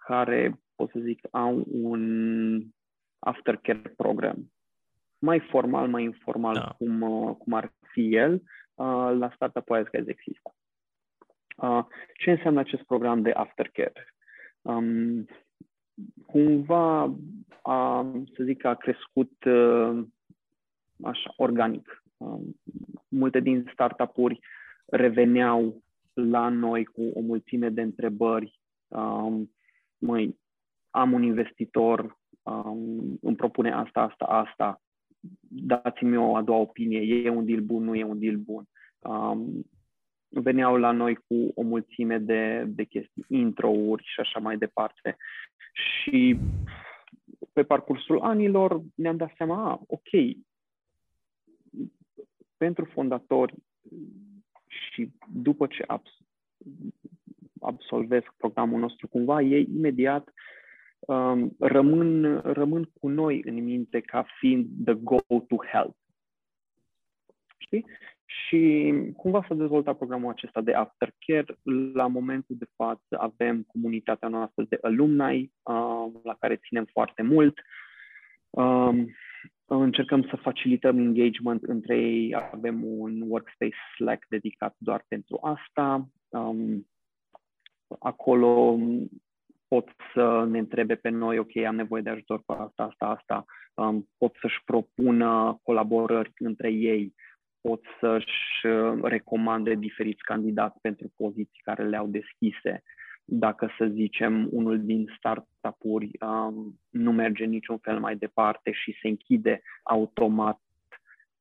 care, 0.05 0.59
pot 0.75 0.89
să 0.89 0.99
zic, 0.99 1.27
au 1.31 1.63
un 1.71 2.61
aftercare 3.19 3.93
program. 3.97 4.51
Mai 5.17 5.39
formal, 5.39 5.87
mai 5.87 6.03
informal, 6.03 6.53
da. 6.53 6.75
cum, 6.77 7.01
uh, 7.01 7.35
cum 7.35 7.53
ar 7.53 7.73
fi 7.91 8.15
el, 8.15 8.33
uh, 8.33 9.11
la 9.17 9.31
Startup 9.35 9.69
Wise 9.69 9.89
Guys 9.91 10.07
există. 10.07 10.55
Uh, 11.57 11.85
ce 12.17 12.31
înseamnă 12.31 12.59
acest 12.59 12.83
program 12.83 13.21
de 13.21 13.31
aftercare? 13.31 14.15
um, 14.65 15.25
cumva 16.25 17.15
a, 17.61 18.11
să 18.35 18.43
zic 18.43 18.61
că 18.61 18.67
a 18.67 18.75
crescut 18.75 19.43
uh, 19.43 20.03
așa, 21.03 21.33
organic. 21.37 22.03
Um, 22.17 22.59
multe 23.07 23.39
din 23.39 23.69
startup-uri 23.73 24.39
reveneau 24.85 25.83
la 26.13 26.49
noi 26.49 26.85
cu 26.85 27.01
o 27.13 27.19
mulțime 27.19 27.69
de 27.69 27.81
întrebări. 27.81 28.59
Um, 28.87 29.51
măi, 29.97 30.39
am 30.89 31.12
un 31.12 31.23
investitor, 31.23 32.17
um, 32.43 33.17
îmi 33.21 33.36
propune 33.36 33.71
asta, 33.71 34.01
asta, 34.01 34.25
asta, 34.25 34.81
dați-mi 35.47 36.17
o 36.17 36.36
a 36.36 36.41
doua 36.41 36.60
opinie, 36.60 37.23
e 37.23 37.29
un 37.29 37.45
deal 37.45 37.62
bun, 37.62 37.84
nu 37.84 37.95
e 37.95 38.03
un 38.03 38.19
deal 38.19 38.36
bun. 38.36 38.65
Um, 38.99 39.65
veneau 40.29 40.77
la 40.77 40.91
noi 40.91 41.15
cu 41.15 41.51
o 41.55 41.62
mulțime 41.62 42.17
de, 42.17 42.63
de 42.67 42.84
chestii, 42.84 43.25
intro-uri 43.27 44.03
și 44.03 44.19
așa 44.19 44.39
mai 44.39 44.58
departe. 44.58 45.17
Și 45.73 46.38
pe 47.53 47.63
parcursul 47.63 48.19
anilor 48.19 48.81
ne-am 48.95 49.17
dat 49.17 49.34
seama, 49.36 49.69
a, 49.69 49.81
ok, 49.88 50.38
pentru 52.58 52.86
fondatori 52.86 53.53
și 54.67 55.12
după 55.34 55.67
ce 55.67 55.84
abs- 55.88 56.19
absolvesc 57.65 58.34
programul 58.38 58.80
nostru 58.80 59.08
cumva, 59.08 59.41
ei 59.41 59.67
imediat 59.75 60.34
um, 60.99 61.56
rămân, 61.60 62.39
rămân 62.43 62.89
cu 62.99 63.08
noi 63.08 63.41
în 63.45 63.63
minte 63.63 63.99
ca 63.99 64.25
fiind 64.39 64.67
the 64.86 64.93
go-to 64.93 65.56
help. 65.71 65.95
Știi? 67.58 67.86
Și 68.25 68.93
cumva 69.17 69.45
s-a 69.47 69.56
dezvoltat 69.56 69.97
programul 69.97 70.30
acesta 70.30 70.62
de 70.62 70.73
aftercare. 70.73 71.58
La 71.93 72.08
momentul 72.08 72.56
de 72.60 72.65
față 72.75 73.17
avem 73.17 73.63
comunitatea 73.67 74.28
noastră 74.28 74.65
de 74.69 74.78
alumni, 74.82 75.51
uh, 75.63 76.12
la 76.23 76.36
care 76.39 76.56
ținem 76.56 76.86
foarte 76.91 77.21
mult. 77.21 77.60
Um, 78.49 79.10
încercăm 79.65 80.21
să 80.23 80.36
facilităm 80.36 80.97
engagement 80.97 81.63
între 81.63 81.97
ei. 81.97 82.36
Avem 82.51 82.84
un 82.84 83.21
workspace 83.21 83.75
Slack 83.95 84.25
dedicat 84.30 84.75
doar 84.78 85.06
pentru 85.08 85.39
asta. 85.41 86.10
Um, 86.30 86.88
acolo 88.00 88.80
pot 89.67 89.89
să 90.13 90.45
ne 90.50 90.60
întrebe 90.60 90.95
pe 90.95 91.10
noi, 91.10 91.38
ok, 91.38 91.56
am 91.58 91.76
nevoie 91.76 92.02
de 92.02 92.10
ajutor 92.10 92.41
cu 92.45 92.52
asta, 92.52 92.84
asta, 92.84 93.06
asta. 93.06 93.45
Um, 93.74 94.10
pot 94.17 94.36
să-și 94.41 94.63
propună 94.65 95.60
colaborări 95.63 96.32
între 96.38 96.71
ei 96.71 97.13
pot 97.67 97.84
să-și 98.00 98.65
uh, 98.65 99.00
recomande 99.02 99.74
diferiți 99.74 100.24
candidați 100.24 100.80
pentru 100.82 101.12
poziții 101.15 101.62
care 101.63 101.84
le-au 101.88 102.08
deschise. 102.08 102.84
Dacă, 103.24 103.74
să 103.78 103.86
zicem, 103.86 104.48
unul 104.52 104.86
din 104.86 105.13
startup-uri 105.17 106.12
um, 106.19 106.80
nu 106.89 107.12
merge 107.12 107.45
niciun 107.45 107.78
fel 107.78 108.00
mai 108.00 108.15
departe 108.15 108.71
și 108.71 108.98
se 109.02 109.08
închide 109.08 109.62
automat, 109.84 110.60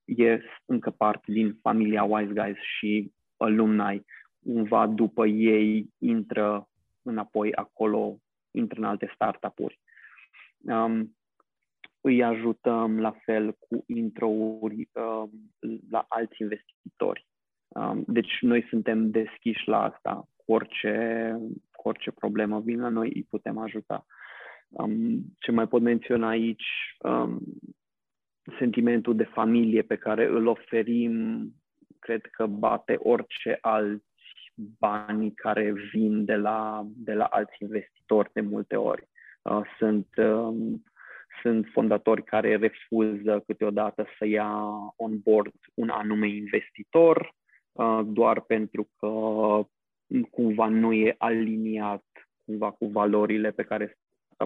e 0.04 0.40
încă 0.64 0.90
parte 0.90 1.32
din 1.32 1.58
familia 1.62 2.04
Wise 2.04 2.32
Guys 2.32 2.56
și 2.78 3.12
alumni, 3.36 4.04
cumva 4.44 4.86
după 4.86 5.26
ei 5.26 5.88
intră 5.98 6.68
înapoi 7.02 7.54
acolo, 7.54 8.18
intră 8.50 8.78
în 8.78 8.84
alte 8.84 9.10
startup-uri. 9.14 9.80
Um, 10.58 11.16
îi 12.00 12.22
ajutăm 12.22 13.00
la 13.00 13.10
fel 13.10 13.52
cu 13.52 13.84
intro-uri 13.86 14.88
um, 14.92 15.30
la 15.90 16.04
alți 16.08 16.42
investitori. 16.42 17.26
Um, 17.68 18.04
deci 18.06 18.38
noi 18.40 18.66
suntem 18.68 19.10
deschiși 19.10 19.68
la 19.68 19.82
asta. 19.82 20.28
Cu 20.36 20.52
orice, 20.52 21.36
cu 21.72 21.88
orice 21.88 22.10
problemă 22.10 22.60
vin 22.60 22.80
la 22.80 22.88
noi, 22.88 23.10
îi 23.14 23.26
putem 23.30 23.58
ajuta. 23.58 24.06
Um, 24.68 25.24
ce 25.38 25.50
mai 25.50 25.68
pot 25.68 25.82
menționa 25.82 26.28
aici, 26.28 26.66
um, 26.98 27.40
sentimentul 28.58 29.16
de 29.16 29.24
familie 29.24 29.82
pe 29.82 29.96
care 29.96 30.26
îl 30.26 30.46
oferim, 30.46 31.44
cred 31.98 32.26
că 32.26 32.46
bate 32.46 32.96
orice 32.98 33.58
alți 33.60 34.13
bani 34.78 35.34
care 35.34 35.72
vin 35.92 36.24
de 36.24 36.34
la, 36.34 36.86
de 36.96 37.12
la 37.14 37.24
alți 37.24 37.56
investitori 37.58 38.30
de 38.32 38.40
multe 38.40 38.76
ori. 38.76 39.08
Uh, 39.42 39.60
sunt 39.78 40.08
um, 40.16 40.82
sunt 41.42 41.66
fondatori 41.72 42.24
care 42.24 42.56
refuză 42.56 43.42
câteodată 43.46 44.06
să 44.18 44.26
ia 44.26 44.50
on 44.96 45.18
board 45.18 45.52
un 45.74 45.88
anume 45.88 46.28
investitor 46.28 47.34
uh, 47.72 48.00
doar 48.06 48.40
pentru 48.40 48.88
că 48.96 49.08
cumva 50.30 50.68
nu 50.68 50.92
e 50.92 51.14
aliniat 51.18 52.04
cumva 52.44 52.70
cu 52.70 52.86
valorile 52.86 53.50
pe 53.50 53.62
care 53.62 53.98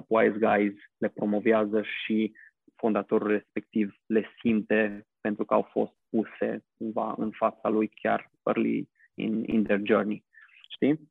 Wise 0.07 0.39
Guys 0.39 0.75
le 0.97 1.09
promovează 1.09 1.83
și 1.83 2.33
fondatorul 2.77 3.29
respectiv 3.29 3.95
le 4.07 4.27
simte 4.41 5.07
pentru 5.21 5.45
că 5.45 5.55
au 5.55 5.63
fost 5.63 5.93
puse 6.09 6.65
cumva 6.77 7.15
în 7.19 7.31
fața 7.31 7.69
lui 7.69 7.89
chiar 7.89 8.31
early 8.47 8.89
in, 9.19 9.45
in 9.47 9.63
their 9.63 9.81
journey. 9.85 10.25
Știi? 10.69 11.11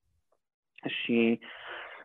Și 0.87 1.39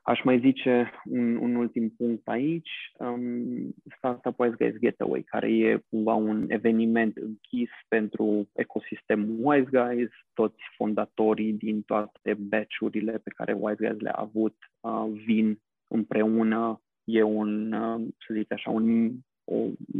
Aș 0.04 0.22
mai 0.22 0.40
zice 0.40 0.90
un, 1.04 1.36
un 1.36 1.54
ultim 1.54 1.90
punct 1.90 2.28
aici, 2.28 2.70
um, 2.98 3.74
Startup 3.96 4.38
Wise 4.38 4.54
Guys 4.58 4.78
Getaway, 4.78 5.22
care 5.22 5.52
e 5.52 5.82
cumva 5.90 6.14
un 6.14 6.44
eveniment 6.48 7.16
închis 7.16 7.70
pentru 7.88 8.48
ecosistemul 8.52 9.36
Wise 9.40 9.68
Guys, 9.70 10.10
toți 10.34 10.62
fondatorii 10.76 11.52
din 11.52 11.82
toate 11.82 12.34
batch-urile 12.34 13.18
pe 13.18 13.30
care 13.30 13.52
Wise 13.52 13.86
Guys 13.86 14.00
le-a 14.00 14.12
avut 14.12 14.56
uh, 14.80 15.20
vin 15.24 15.60
împreună, 15.88 16.82
e 17.04 17.22
un, 17.22 17.72
uh, 17.72 18.06
să 18.26 18.34
zic 18.34 18.52
așa, 18.52 18.70
un, 18.70 19.12
o, 19.44 19.56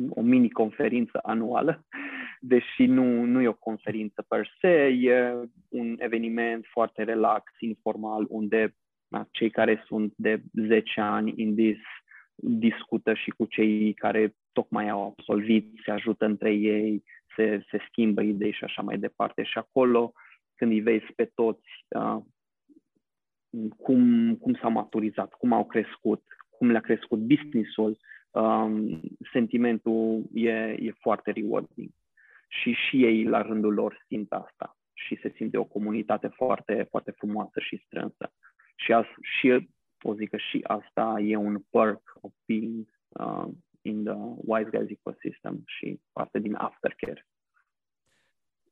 o 0.08 0.20
mini-conferință 0.20 1.18
anuală, 1.22 1.84
deși 2.44 2.86
nu, 2.86 3.24
nu 3.24 3.40
e 3.40 3.48
o 3.48 3.52
conferință 3.52 4.24
per 4.28 4.50
se, 4.60 4.86
e 4.86 5.34
un 5.68 5.96
eveniment 5.98 6.66
foarte 6.66 7.02
relax, 7.02 7.52
informal, 7.60 8.26
unde 8.28 8.74
da? 9.12 9.26
Cei 9.30 9.50
care 9.50 9.82
sunt 9.86 10.12
de 10.16 10.42
10 10.52 11.00
ani 11.00 11.32
în 11.36 11.54
dis 11.54 11.78
discută 12.34 13.14
și 13.14 13.30
cu 13.30 13.44
cei 13.44 13.92
care 13.92 14.34
tocmai 14.52 14.88
au 14.88 15.06
absolvit, 15.06 15.80
se 15.84 15.90
ajută 15.90 16.24
între 16.24 16.52
ei, 16.52 17.04
se, 17.36 17.64
se 17.70 17.78
schimbă 17.88 18.22
idei 18.22 18.52
și 18.52 18.64
așa 18.64 18.82
mai 18.82 18.98
departe. 18.98 19.42
Și 19.42 19.58
acolo, 19.58 20.12
când 20.54 20.70
îi 20.70 20.80
vezi 20.80 21.12
pe 21.16 21.30
toți 21.34 21.68
uh, 21.88 22.22
cum, 23.76 24.34
cum 24.36 24.54
s-au 24.54 24.70
maturizat, 24.70 25.34
cum 25.34 25.52
au 25.52 25.66
crescut, 25.66 26.22
cum 26.50 26.70
le-a 26.70 26.80
crescut 26.80 27.18
business-ul, 27.18 27.98
um, 28.30 29.00
sentimentul 29.32 30.22
e, 30.34 30.50
e 30.78 30.92
foarte 31.00 31.30
rewarding. 31.30 31.90
Și 32.60 32.72
și 32.72 33.04
ei, 33.04 33.24
la 33.24 33.42
rândul 33.42 33.74
lor, 33.74 34.04
simt 34.06 34.32
asta 34.32 34.76
și 34.92 35.18
se 35.22 35.32
simte 35.36 35.58
o 35.58 35.64
comunitate 35.64 36.28
foarte, 36.28 36.86
foarte 36.90 37.10
frumoasă 37.10 37.60
și 37.60 37.82
strânsă. 37.86 38.32
Și, 38.76 38.92
as, 38.92 39.06
și 39.20 39.68
o 40.02 40.14
zic 40.14 40.30
că 40.30 40.36
și 40.36 40.60
asta 40.62 41.16
e 41.20 41.36
un 41.36 41.62
perk 41.70 42.02
of 42.20 42.32
being 42.46 42.88
uh, 43.08 43.48
in 43.82 44.04
the 44.04 44.14
Wise 44.36 44.70
Guys 44.70 44.90
ecosystem 44.90 45.62
și 45.66 46.00
parte 46.12 46.38
din 46.38 46.54
aftercare. 46.54 47.26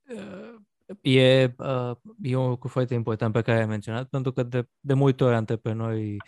Uh, 0.08 0.54
e, 1.00 1.54
uh, 1.58 1.96
e 2.22 2.36
un 2.36 2.48
lucru 2.48 2.68
foarte 2.68 2.94
important 2.94 3.32
pe 3.32 3.42
care 3.42 3.58
ai 3.58 3.66
menționat, 3.66 4.08
pentru 4.08 4.32
că 4.32 4.42
de, 4.42 4.68
de 4.80 4.94
multe 4.94 5.24
ori 5.24 5.34
antreprenori 5.34 6.12
uh, 6.12 6.18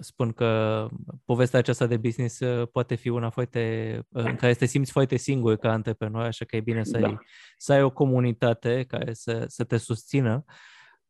spun 0.00 0.32
că 0.32 0.88
povestea 1.24 1.58
aceasta 1.58 1.86
de 1.86 1.96
business 1.96 2.40
uh, 2.40 2.68
poate 2.72 2.94
fi 2.94 3.08
una 3.08 3.30
foarte, 3.30 3.98
uh, 4.08 4.24
în 4.24 4.36
care 4.36 4.54
te 4.54 4.66
simți 4.66 4.92
foarte 4.92 5.16
singur 5.16 5.56
ca 5.56 5.72
antreprenor, 5.72 6.22
așa 6.22 6.44
că 6.44 6.56
e 6.56 6.60
bine 6.60 6.84
să, 6.84 6.98
da. 6.98 7.06
ai, 7.06 7.18
să 7.56 7.72
ai 7.72 7.82
o 7.82 7.90
comunitate 7.90 8.84
care 8.84 9.12
să, 9.12 9.44
să 9.48 9.64
te 9.64 9.76
susțină. 9.76 10.44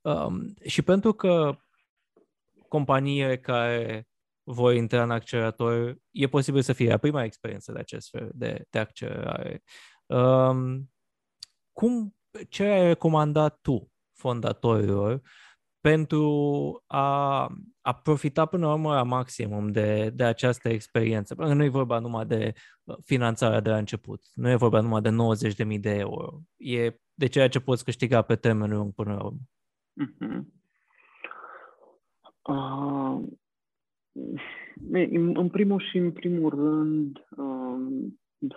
Um, 0.01 0.55
și 0.65 0.83
pentru 0.83 1.13
că 1.13 1.57
companie 2.69 3.39
care 3.39 4.07
voi 4.43 4.77
intra 4.77 5.03
în 5.03 5.11
accelerator, 5.11 5.97
e 6.11 6.27
posibil 6.27 6.63
să 6.63 6.73
fie 6.73 6.93
a 6.93 6.99
prima 6.99 7.25
experiență 7.25 7.73
de 7.73 7.79
acest 7.79 8.11
fel 8.11 8.31
de, 8.35 8.65
de 8.71 8.79
accelerare. 8.79 9.63
Um, 10.07 10.93
cum, 11.73 12.17
ce 12.49 12.65
ai 12.65 12.87
recomandat 12.87 13.59
tu 13.63 13.93
fondatorilor 14.13 15.23
pentru 15.91 16.27
a, 16.87 17.49
a 17.81 17.95
profita 18.03 18.47
până 18.47 18.67
la 18.67 18.73
urmă 18.73 18.95
la 18.95 19.03
maximum 19.03 19.69
de, 19.69 20.11
de 20.15 20.25
această 20.25 20.69
experiență? 20.69 21.35
Pentru 21.35 21.55
că 21.55 21.61
nu 21.61 21.67
e 21.67 21.79
vorba 21.81 21.99
numai 21.99 22.27
de 22.27 22.53
uh, 22.85 22.97
finanțarea 23.05 23.61
de 23.61 23.71
la 23.71 23.77
început, 23.77 24.21
nu 24.35 24.51
e 24.51 24.55
vorba 24.57 24.81
numai 24.81 25.01
de 25.01 25.11
90.000 25.75 25.81
de 25.81 25.91
euro, 25.91 26.41
e 26.57 27.01
de 27.15 27.27
ceea 27.27 27.49
ce 27.49 27.61
poți 27.61 27.85
câștiga 27.85 28.23
pe 28.23 28.37
termen 28.37 28.71
lung 28.71 28.93
până 28.95 29.15
la 29.15 29.25
urmă. 29.25 29.39
Mm-hmm. 30.03 30.45
Uh, 32.43 33.23
în 35.35 35.49
primul 35.49 35.81
și 35.91 35.97
în 35.97 36.13
primul 36.13 36.51
rând, 36.51 37.19
uh, 37.37 38.13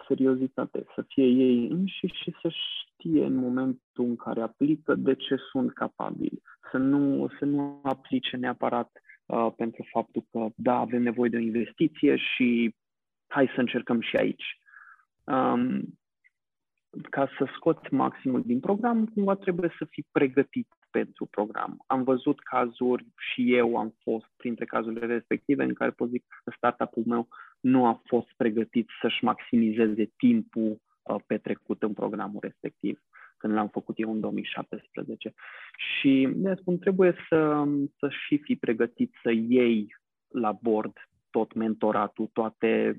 seriozitate, 0.08 0.86
să 0.96 1.06
fie 1.08 1.26
ei 1.26 1.68
înșiși 1.68 2.22
și 2.24 2.36
să 2.42 2.50
știe 2.50 3.26
în 3.26 3.36
momentul 3.36 4.06
în 4.06 4.16
care 4.16 4.42
aplică 4.42 4.96
de 4.96 5.16
ce 5.16 5.36
sunt 5.52 5.74
capabili. 5.74 6.42
Să 6.72 6.78
nu, 6.78 7.28
să 7.40 7.46
nu 7.46 7.80
aplice 7.84 8.38
neapărat 8.38 8.92
uh, 9.26 9.48
pentru 9.58 9.88
faptul 9.92 10.26
că, 10.32 10.48
da, 10.56 10.78
avem 10.78 11.02
nevoie 11.02 11.30
de 11.30 11.38
o 11.38 11.40
investiție 11.40 12.16
și 12.16 12.76
hai 13.28 13.52
să 13.56 13.60
încercăm 13.60 14.02
și 14.02 14.16
aici. 14.16 14.60
Um, 15.24 15.98
ca 17.10 17.30
să 17.38 17.48
scoți 17.56 17.94
maximul 17.94 18.42
din 18.46 18.60
program, 18.60 19.06
cumva 19.06 19.36
trebuie 19.36 19.76
să 19.78 19.86
fii 19.90 20.08
pregătit 20.12 20.68
pentru 20.92 21.26
program. 21.26 21.84
Am 21.88 22.04
văzut 22.04 22.40
cazuri 22.40 23.06
și 23.18 23.56
eu 23.56 23.78
am 23.78 23.96
fost 24.04 24.26
printre 24.38 24.66
cazurile 24.66 25.06
respective 25.06 25.64
în 25.64 25.74
care 25.74 25.92
pot 25.92 26.10
zic 26.10 26.26
că 26.44 26.54
startup-ul 26.56 27.04
meu 27.06 27.28
nu 27.60 27.86
a 27.86 28.02
fost 28.06 28.28
pregătit 28.38 28.90
să-și 29.02 29.24
maximizeze 29.24 30.12
timpul 30.18 30.82
uh, 31.04 31.16
petrecut 31.26 31.84
în 31.84 31.94
programul 31.94 32.40
respectiv 32.42 33.02
când 33.38 33.54
l-am 33.54 33.68
făcut 33.68 34.00
eu 34.00 34.12
în 34.12 34.20
2017. 34.20 35.34
Și 35.78 36.30
ne 36.36 36.56
spun, 36.56 36.78
trebuie 36.78 37.16
să, 37.30 37.64
să 38.00 38.10
și 38.10 38.38
fii 38.38 38.56
pregătit 38.56 39.14
să 39.24 39.32
iei 39.32 39.96
la 40.28 40.52
bord 40.52 40.94
tot 41.30 41.54
mentoratul, 41.54 42.30
toate 42.34 42.98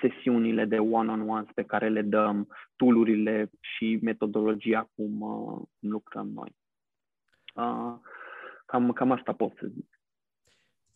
sesiunile 0.00 0.64
de 0.64 0.78
one-on-ones 0.78 1.48
pe 1.54 1.62
care 1.62 1.88
le 1.88 2.02
dăm, 2.02 2.48
toolurile 2.76 3.50
și 3.60 3.98
metodologia 4.02 4.90
cum, 4.94 5.20
uh, 5.20 5.62
cum 5.78 5.90
lucrăm 5.90 6.28
noi. 6.28 6.56
Uh, 7.54 7.94
cam, 8.66 8.92
cam 8.92 9.10
asta 9.10 9.32
pot 9.32 9.52
să 9.58 9.66
zic. 9.66 10.00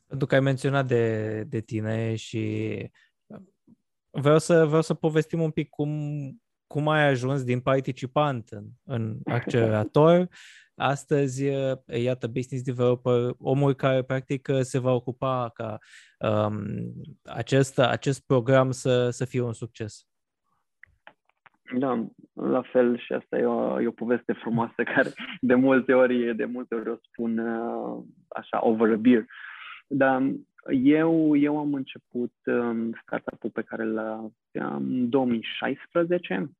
Pentru 0.07 0.27
că 0.27 0.35
ai 0.35 0.41
menționat 0.41 0.87
de, 0.87 1.43
de 1.43 1.61
tine 1.61 2.15
și 2.15 2.75
vreau 4.11 4.39
să, 4.39 4.65
vreau 4.67 4.83
să 4.83 4.95
povestim 4.95 5.41
un 5.41 5.51
pic 5.51 5.69
cum, 5.69 5.91
cum 6.69 6.89
ai 6.89 7.09
ajuns 7.09 7.45
din 7.45 7.61
participant 7.61 8.49
în, 8.51 8.65
în 8.85 9.17
accelerator 9.39 10.29
Astăzi, 10.81 11.45
iată, 11.87 12.27
business 12.27 12.65
developer, 12.65 13.35
omul 13.39 13.75
care 13.75 14.03
practic 14.03 14.49
se 14.61 14.79
va 14.79 14.93
ocupa 14.93 15.51
ca 15.55 15.79
um, 16.19 16.65
acest, 17.25 17.79
acest 17.79 18.27
program 18.27 18.71
să, 18.71 19.11
să 19.11 19.25
fie 19.25 19.41
un 19.41 19.53
succes. 19.53 20.07
Da, 21.79 22.07
la 22.33 22.63
fel 22.63 22.99
și 22.99 23.13
asta 23.13 23.37
e 23.39 23.45
o, 23.45 23.81
e 23.81 23.87
o 23.87 23.91
poveste 23.91 24.33
frumoasă 24.33 24.83
care 24.95 25.11
de 25.41 25.55
multe 25.55 25.93
ori, 25.93 26.37
de 26.37 26.45
multe 26.45 26.75
ori 26.75 26.91
o 26.91 26.97
spun 27.01 27.39
uh, 27.39 28.05
așa, 28.29 28.67
over 28.67 28.93
a 28.93 28.97
beer. 28.97 29.25
Dar 29.87 30.23
eu, 30.83 31.37
eu 31.37 31.59
am 31.59 31.75
început 31.75 32.33
um, 32.45 32.93
startup-ul 33.03 33.51
pe 33.51 33.63
care 33.63 33.85
l-am 33.85 34.35
în 34.53 35.09
2016. 35.09 36.51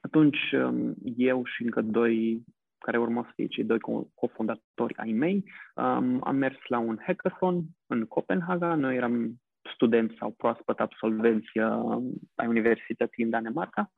Atunci 0.00 0.52
um, 0.52 0.94
eu 1.16 1.44
și 1.44 1.62
încă 1.62 1.82
doi 1.82 2.44
care 2.78 2.98
urmau 2.98 3.22
să 3.22 3.30
fie 3.34 3.46
cei 3.46 3.64
doi 3.64 3.78
cofondatori 4.14 4.96
ai 4.96 5.12
mei. 5.12 5.44
Um, 5.74 6.20
am 6.24 6.36
mers 6.36 6.56
la 6.68 6.78
un 6.78 6.98
hackathon 7.06 7.64
în 7.86 8.04
Copenhaga. 8.04 8.74
Noi 8.74 8.96
eram 8.96 9.40
studenți 9.74 10.16
sau 10.18 10.30
proaspăt 10.30 10.80
absolvenți 10.80 11.58
uh, 11.58 12.02
ai 12.34 12.46
Universității 12.46 13.24
în 13.24 13.30
Danemarca 13.30 13.90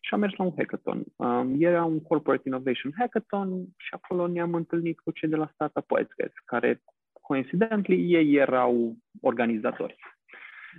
și 0.00 0.14
am 0.14 0.20
mers 0.20 0.34
la 0.36 0.44
un 0.44 0.52
hackathon. 0.56 1.04
Um, 1.16 1.54
era 1.58 1.84
un 1.84 2.02
Corporate 2.02 2.42
Innovation 2.44 2.92
Hackathon 2.98 3.64
și 3.76 3.88
acolo 3.90 4.26
ne-am 4.26 4.54
întâlnit 4.54 5.00
cu 5.00 5.10
cei 5.10 5.28
de 5.28 5.36
la 5.36 5.50
Startup 5.52 5.90
Wildcats, 5.90 6.34
care, 6.44 6.82
coincidentally, 7.26 8.12
ei 8.12 8.34
erau 8.34 8.96
organizatori. 9.20 9.96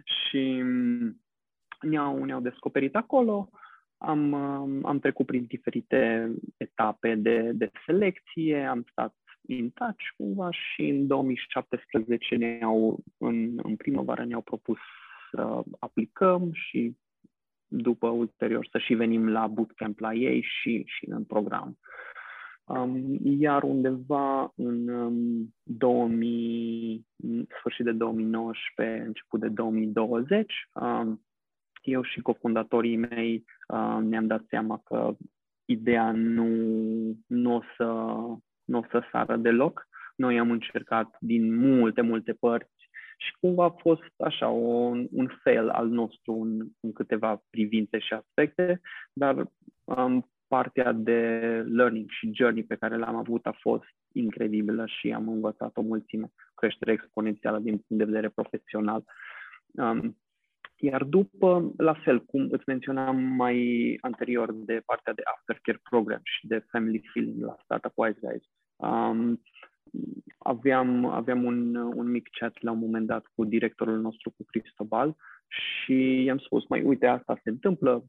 Și 0.04 0.60
um, 0.62 1.22
ne-au, 1.82 2.24
ne-au 2.24 2.40
descoperit 2.40 2.96
acolo 2.96 3.50
am, 3.98 4.34
am 4.86 5.00
trecut 5.00 5.26
prin 5.26 5.46
diferite 5.46 6.32
etape 6.58 7.16
de, 7.16 7.52
de 7.54 7.72
selecție, 7.86 8.66
am 8.66 8.86
stat 8.92 9.16
in 9.42 9.70
touch 9.70 10.04
cumva 10.18 10.52
și 10.52 10.82
în 10.82 11.08
2017 11.08 12.36
ne-au, 12.36 13.04
în, 13.18 13.60
în 13.64 13.76
primăvară 13.76 14.26
ne-au 14.26 14.42
propus 14.42 14.78
să 15.32 15.64
aplicăm 15.80 16.50
și 16.54 16.98
după 17.68 18.08
ulterior 18.08 18.68
să 18.72 18.78
și 18.78 18.94
venim 18.94 19.30
la 19.30 19.48
bootcamp 19.48 20.00
la 20.00 20.14
ei 20.14 20.42
și, 20.42 20.84
și 20.86 21.06
în 21.10 21.24
program. 21.24 21.78
Um, 22.68 23.18
iar 23.24 23.64
undeva 23.64 24.54
în 24.56 24.88
um, 24.88 25.54
2000, 25.64 27.06
sfârșit 27.60 27.86
de 27.86 27.92
2019, 27.92 29.04
început 29.06 29.40
de 29.40 29.48
2020, 29.48 30.54
um, 30.74 31.22
eu 31.82 32.04
și 32.04 32.22
cofondatorii 32.22 32.96
mei 32.96 33.46
uh, 33.68 33.98
ne-am 34.02 34.28
dat 34.28 34.44
seama 34.50 34.82
că 34.84 35.16
ideea 35.66 36.12
nu, 36.12 36.48
nu, 37.28 37.56
o 37.56 37.62
să, 37.78 37.84
nu 38.64 38.78
o 38.78 38.84
să 38.90 39.08
sară 39.12 39.38
deloc. 39.38 39.88
Noi 40.16 40.40
am 40.40 40.52
încercat 40.52 41.18
din 41.20 41.56
multe, 41.56 42.02
multe 42.02 42.34
părți 42.34 42.90
și 43.18 43.36
cumva 43.40 43.64
a 43.64 43.70
fost 43.70 44.14
așa 44.18 44.48
un, 44.48 45.08
un 45.12 45.28
fail 45.44 45.70
al 45.70 45.88
nostru 45.88 46.34
în, 46.34 46.68
în 46.80 46.92
câteva 46.92 47.44
privințe 47.50 48.00
și 48.00 48.14
aspecte, 48.14 48.82
dar 49.14 49.52
um, 49.84 50.30
partea 50.48 50.92
de 50.92 51.20
learning 51.68 52.10
și 52.10 52.32
journey 52.34 52.64
pe 52.64 52.76
care 52.76 52.98
l-am 52.98 53.16
avut 53.16 53.46
a 53.46 53.56
fost 53.60 53.96
incredibilă 54.12 54.86
și 54.86 55.12
am 55.12 55.28
învățat 55.28 55.78
o 55.78 55.82
mulțime, 55.82 56.32
creștere 56.56 56.92
exponențială 56.92 57.60
din 57.60 57.78
punct 57.78 58.04
de 58.04 58.12
vedere 58.12 58.30
profesional. 58.30 59.04
Um, 59.72 60.18
iar 60.80 61.04
după, 61.04 61.74
la 61.78 61.94
fel, 61.94 62.26
cum 62.26 62.48
îți 62.52 62.64
menționam 62.66 63.18
mai 63.18 63.98
anterior 64.02 64.54
de 64.54 64.82
partea 64.86 65.14
de 65.14 65.22
aftercare 65.26 65.80
program 65.90 66.22
și 66.24 66.48
de 66.48 66.66
family 66.72 67.10
feeling 67.14 67.44
la 67.44 67.58
Startup 67.64 67.92
Wise 67.96 68.20
Guys, 68.22 68.44
um, 68.76 69.42
aveam, 70.38 71.06
aveam 71.06 71.44
un, 71.44 71.76
un 71.76 72.10
mic 72.10 72.28
chat 72.40 72.62
la 72.62 72.72
un 72.72 72.80
moment 72.80 73.08
dat 73.08 73.26
cu 73.36 73.46
directorul 73.46 74.00
nostru, 74.00 74.30
cu 74.30 74.44
Cristobal, 74.48 75.16
și 75.48 76.24
i-am 76.24 76.38
spus, 76.38 76.68
mai 76.68 76.82
uite, 76.84 77.06
asta 77.06 77.40
se 77.44 77.50
întâmplă, 77.50 78.04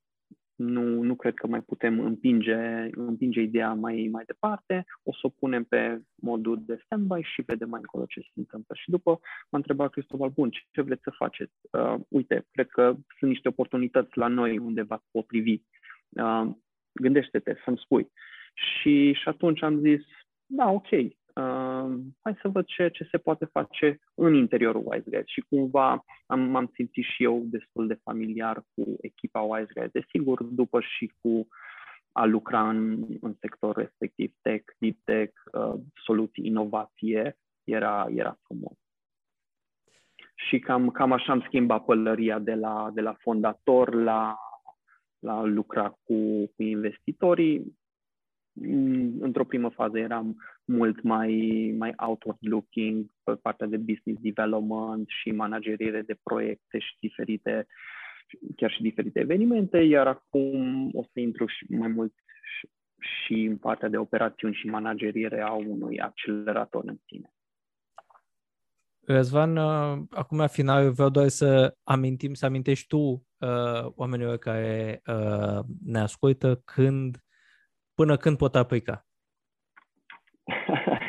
nu, 0.59 1.03
nu 1.03 1.15
cred 1.15 1.35
că 1.35 1.47
mai 1.47 1.61
putem 1.61 2.01
împinge, 2.01 2.55
împinge 2.91 3.41
ideea 3.41 3.73
mai, 3.73 4.09
mai 4.11 4.25
departe, 4.27 4.85
o 5.03 5.13
să 5.13 5.21
o 5.23 5.29
punem 5.29 5.65
pe 5.65 6.01
modul 6.15 6.63
de 6.67 6.81
standby 6.85 7.23
și 7.23 7.43
vedem 7.47 7.69
mai 7.69 7.81
încolo 7.81 8.05
ce 8.09 8.21
se 8.21 8.33
întâmplă. 8.35 8.75
Și 8.75 8.91
după 8.91 9.11
m-a 9.51 9.59
întrebat 9.59 9.91
Cristobal, 9.91 10.29
bun, 10.29 10.51
ce 10.71 10.83
vreți 10.83 11.03
să 11.03 11.11
faceți? 11.11 11.53
Uh, 11.71 11.95
uite, 12.09 12.47
cred 12.51 12.69
că 12.69 12.97
sunt 13.19 13.31
niște 13.31 13.49
oportunități 13.49 14.19
la 14.19 14.27
noi 14.27 14.59
unde 14.59 14.83
v-ați 14.83 15.09
potrivi. 15.11 15.61
Uh, 16.09 16.51
gândește-te 16.93 17.55
să-mi 17.65 17.79
spui. 17.79 18.11
Și, 18.55 19.13
și 19.13 19.29
atunci 19.29 19.63
am 19.63 19.81
zis, 19.81 20.01
da, 20.47 20.71
ok, 20.71 20.89
uh, 21.39 21.99
hai 22.21 22.39
să 22.43 22.49
văd 22.49 22.65
ce, 22.67 22.89
ce 22.89 23.09
se 23.11 23.19
poate 23.19 23.45
face 23.45 23.99
în 24.15 24.35
interiorul 24.35 24.83
WiseGuide 24.85 25.23
și 25.27 25.45
cumva 25.49 26.05
am, 26.27 26.41
m-am 26.41 26.71
simțit 26.75 27.05
și 27.05 27.23
eu 27.23 27.43
destul 27.45 27.87
de 27.87 28.01
familiar 28.03 28.63
cu 28.75 28.97
echipa 29.01 29.41
WiseGuide. 29.41 30.01
Desigur, 30.01 30.43
după 30.43 30.81
și 30.81 31.13
cu 31.21 31.49
a 32.13 32.25
lucra 32.25 32.69
în, 32.69 33.07
în 33.21 33.35
sector 33.41 33.77
respectiv, 33.77 34.35
tech, 34.41 34.73
deep 34.79 34.97
tech, 35.05 35.33
uh, 35.53 35.75
soluții, 36.05 36.47
inovație, 36.47 37.37
era, 37.65 38.07
era 38.11 38.39
frumos. 38.43 38.77
Și 40.35 40.59
cam, 40.59 40.91
cam 40.91 41.13
așa 41.13 41.33
am 41.33 41.41
schimbat 41.47 41.85
pălăria 41.85 42.39
de 42.39 42.55
la, 42.55 42.91
de 42.95 43.01
la 43.01 43.13
fondator 43.13 43.95
la, 43.95 44.39
la 45.19 45.43
lucra 45.43 45.89
cu, 45.89 46.47
cu 46.47 46.63
investitorii. 46.63 47.77
Mm, 48.61 49.17
într-o 49.21 49.45
primă 49.45 49.69
fază 49.69 49.99
eram 49.99 50.37
mult 50.65 51.03
mai, 51.03 51.75
mai 51.79 51.93
outward-looking 51.97 53.07
pe 53.23 53.35
partea 53.35 53.67
de 53.67 53.77
business 53.77 54.21
development 54.21 55.09
și 55.09 55.31
manageriere 55.31 56.03
de 56.03 56.17
proiecte 56.23 56.79
și 56.79 56.97
diferite, 57.01 57.67
chiar 58.57 58.71
și 58.71 58.83
diferite 58.83 59.21
evenimente, 59.21 59.79
iar 59.79 60.07
acum 60.07 60.89
o 60.93 61.03
să 61.03 61.21
intru 61.21 61.47
și 61.47 61.67
mai 61.69 61.89
mult 61.89 62.13
și, 62.59 62.69
și 62.99 63.43
în 63.43 63.57
partea 63.57 63.89
de 63.89 63.97
operațiuni 63.97 64.55
și 64.55 64.67
manageriere 64.67 65.41
a 65.41 65.53
unui 65.53 66.01
accelerator 66.01 66.85
în 66.87 66.99
sine. 67.07 67.33
Răzvan, 69.11 69.57
uh, 69.57 69.99
acum 70.11 70.39
la 70.39 70.47
final 70.47 70.93
vreau 70.93 71.09
doar 71.09 71.29
să 71.29 71.77
amintim, 71.83 72.35
să 72.35 72.47
amintești 72.47 72.87
tu 72.87 72.99
uh, 72.99 73.87
oamenilor 73.95 74.37
care 74.37 75.03
uh, 75.07 75.59
ne 75.85 75.99
ascultă 75.99 76.61
când, 76.65 77.23
până 77.99 78.17
când 78.17 78.37
pot 78.37 78.55
aplica. 78.55 79.07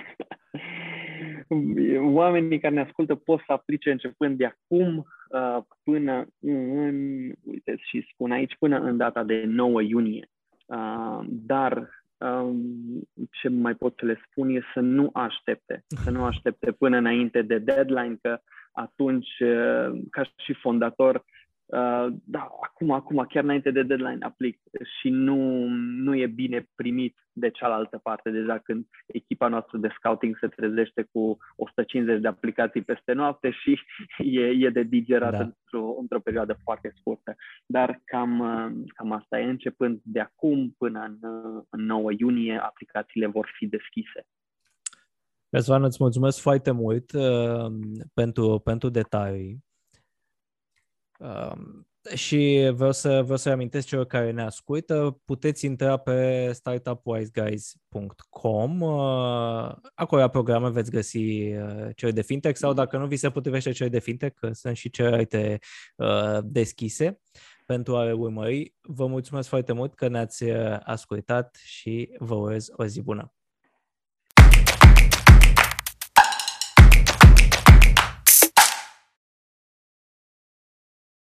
Oamenii 2.01 2.59
care 2.59 2.73
ne 2.73 2.81
ascultă 2.81 3.15
pot 3.15 3.39
să 3.39 3.51
aplice 3.51 3.91
începând 3.91 4.37
de 4.37 4.45
acum 4.45 4.97
uh, 4.97 5.57
până 5.83 6.27
în, 6.39 6.95
uite 7.43 7.75
și 7.77 8.07
spun 8.13 8.31
aici, 8.31 8.55
până 8.59 8.79
în 8.79 8.97
data 8.97 9.23
de 9.23 9.43
9 9.45 9.81
iunie. 9.81 10.29
Uh, 10.65 11.19
dar 11.27 11.89
um, 12.17 12.61
ce 13.31 13.49
mai 13.49 13.75
pot 13.75 13.93
să 13.97 14.05
le 14.05 14.21
spun 14.29 14.49
e 14.49 14.61
să 14.73 14.79
nu 14.79 15.09
aștepte, 15.13 15.83
să 15.87 16.09
nu 16.09 16.23
aștepte 16.23 16.71
până 16.71 16.97
înainte 16.97 17.41
de 17.41 17.57
deadline, 17.57 18.17
că 18.21 18.41
atunci, 18.71 19.39
uh, 19.39 20.01
ca 20.09 20.23
și 20.35 20.53
fondator, 20.53 21.23
Uh, 21.69 22.07
da, 22.23 22.47
acum, 22.61 22.91
acum, 22.91 23.25
chiar 23.29 23.43
înainte 23.43 23.71
de 23.71 23.83
deadline 23.83 24.25
aplic 24.25 24.59
și 24.99 25.09
nu, 25.09 25.67
nu 25.77 26.15
e 26.15 26.27
bine 26.27 26.69
primit 26.75 27.15
de 27.31 27.49
cealaltă 27.49 27.97
parte. 27.97 28.29
Deja 28.29 28.57
când 28.57 28.85
echipa 29.05 29.47
noastră 29.47 29.77
de 29.77 29.89
scouting 29.97 30.37
se 30.39 30.47
trezește 30.47 31.07
cu 31.11 31.37
150 31.55 32.21
de 32.21 32.27
aplicații 32.27 32.81
peste 32.81 33.13
noapte 33.13 33.51
și 33.51 33.79
e, 34.39 34.41
e 34.41 34.69
de 34.69 34.83
digerat 34.83 35.31
da. 35.31 35.37
într-o, 35.37 35.95
într-o 35.99 36.19
perioadă 36.19 36.59
foarte 36.63 36.93
scurtă. 36.95 37.35
Dar 37.65 38.01
cam, 38.05 38.39
cam 38.95 39.11
asta 39.11 39.39
e. 39.39 39.49
Începând 39.49 39.99
de 40.03 40.19
acum 40.19 40.75
până 40.77 41.17
în, 41.21 41.31
în 41.69 41.85
9 41.85 42.11
iunie, 42.17 42.57
aplicațiile 42.57 43.27
vor 43.27 43.51
fi 43.57 43.67
deschise. 43.67 44.25
Răzvan, 45.49 45.83
îți 45.83 45.97
mulțumesc 45.99 46.41
foarte 46.41 46.71
mult 46.71 47.11
uh, 47.11 47.71
pentru, 48.13 48.59
pentru 48.63 48.89
detalii. 48.89 49.67
Um, 51.19 51.87
și 52.15 52.71
vreau 52.73 52.91
să 52.91 53.21
vreau 53.21 53.37
să 53.37 53.49
amintesc 53.49 53.87
celor 53.87 54.05
care 54.05 54.31
ne 54.31 54.41
ascultă, 54.41 55.21
puteți 55.25 55.65
intra 55.65 55.97
pe 55.97 56.51
startupwiseguys.com. 56.51 58.81
Uh, 58.81 59.75
acolo 59.95 60.21
la 60.21 60.27
programe 60.27 60.69
veți 60.69 60.91
găsi 60.91 61.17
uh, 61.17 61.89
cele 61.95 62.11
de 62.11 62.21
fintech 62.21 62.57
sau 62.57 62.73
dacă 62.73 62.97
nu 62.97 63.07
vi 63.07 63.15
se 63.15 63.29
potrivește 63.29 63.71
cele 63.71 63.89
de 63.89 63.99
fintech, 63.99 64.35
că 64.39 64.51
sunt 64.51 64.75
și 64.75 64.89
celelalte 64.89 65.59
uh, 65.95 66.37
deschise 66.43 67.19
pentru 67.65 67.95
a 67.95 68.03
le 68.03 68.11
urmări. 68.11 68.75
Vă 68.81 69.07
mulțumesc 69.07 69.49
foarte 69.49 69.73
mult 69.73 69.95
că 69.95 70.07
ne-ați 70.07 70.43
ascultat 70.83 71.59
și 71.63 72.09
vă 72.17 72.35
urez 72.35 72.67
o 72.75 72.85
zi 72.85 73.01
bună. 73.01 73.33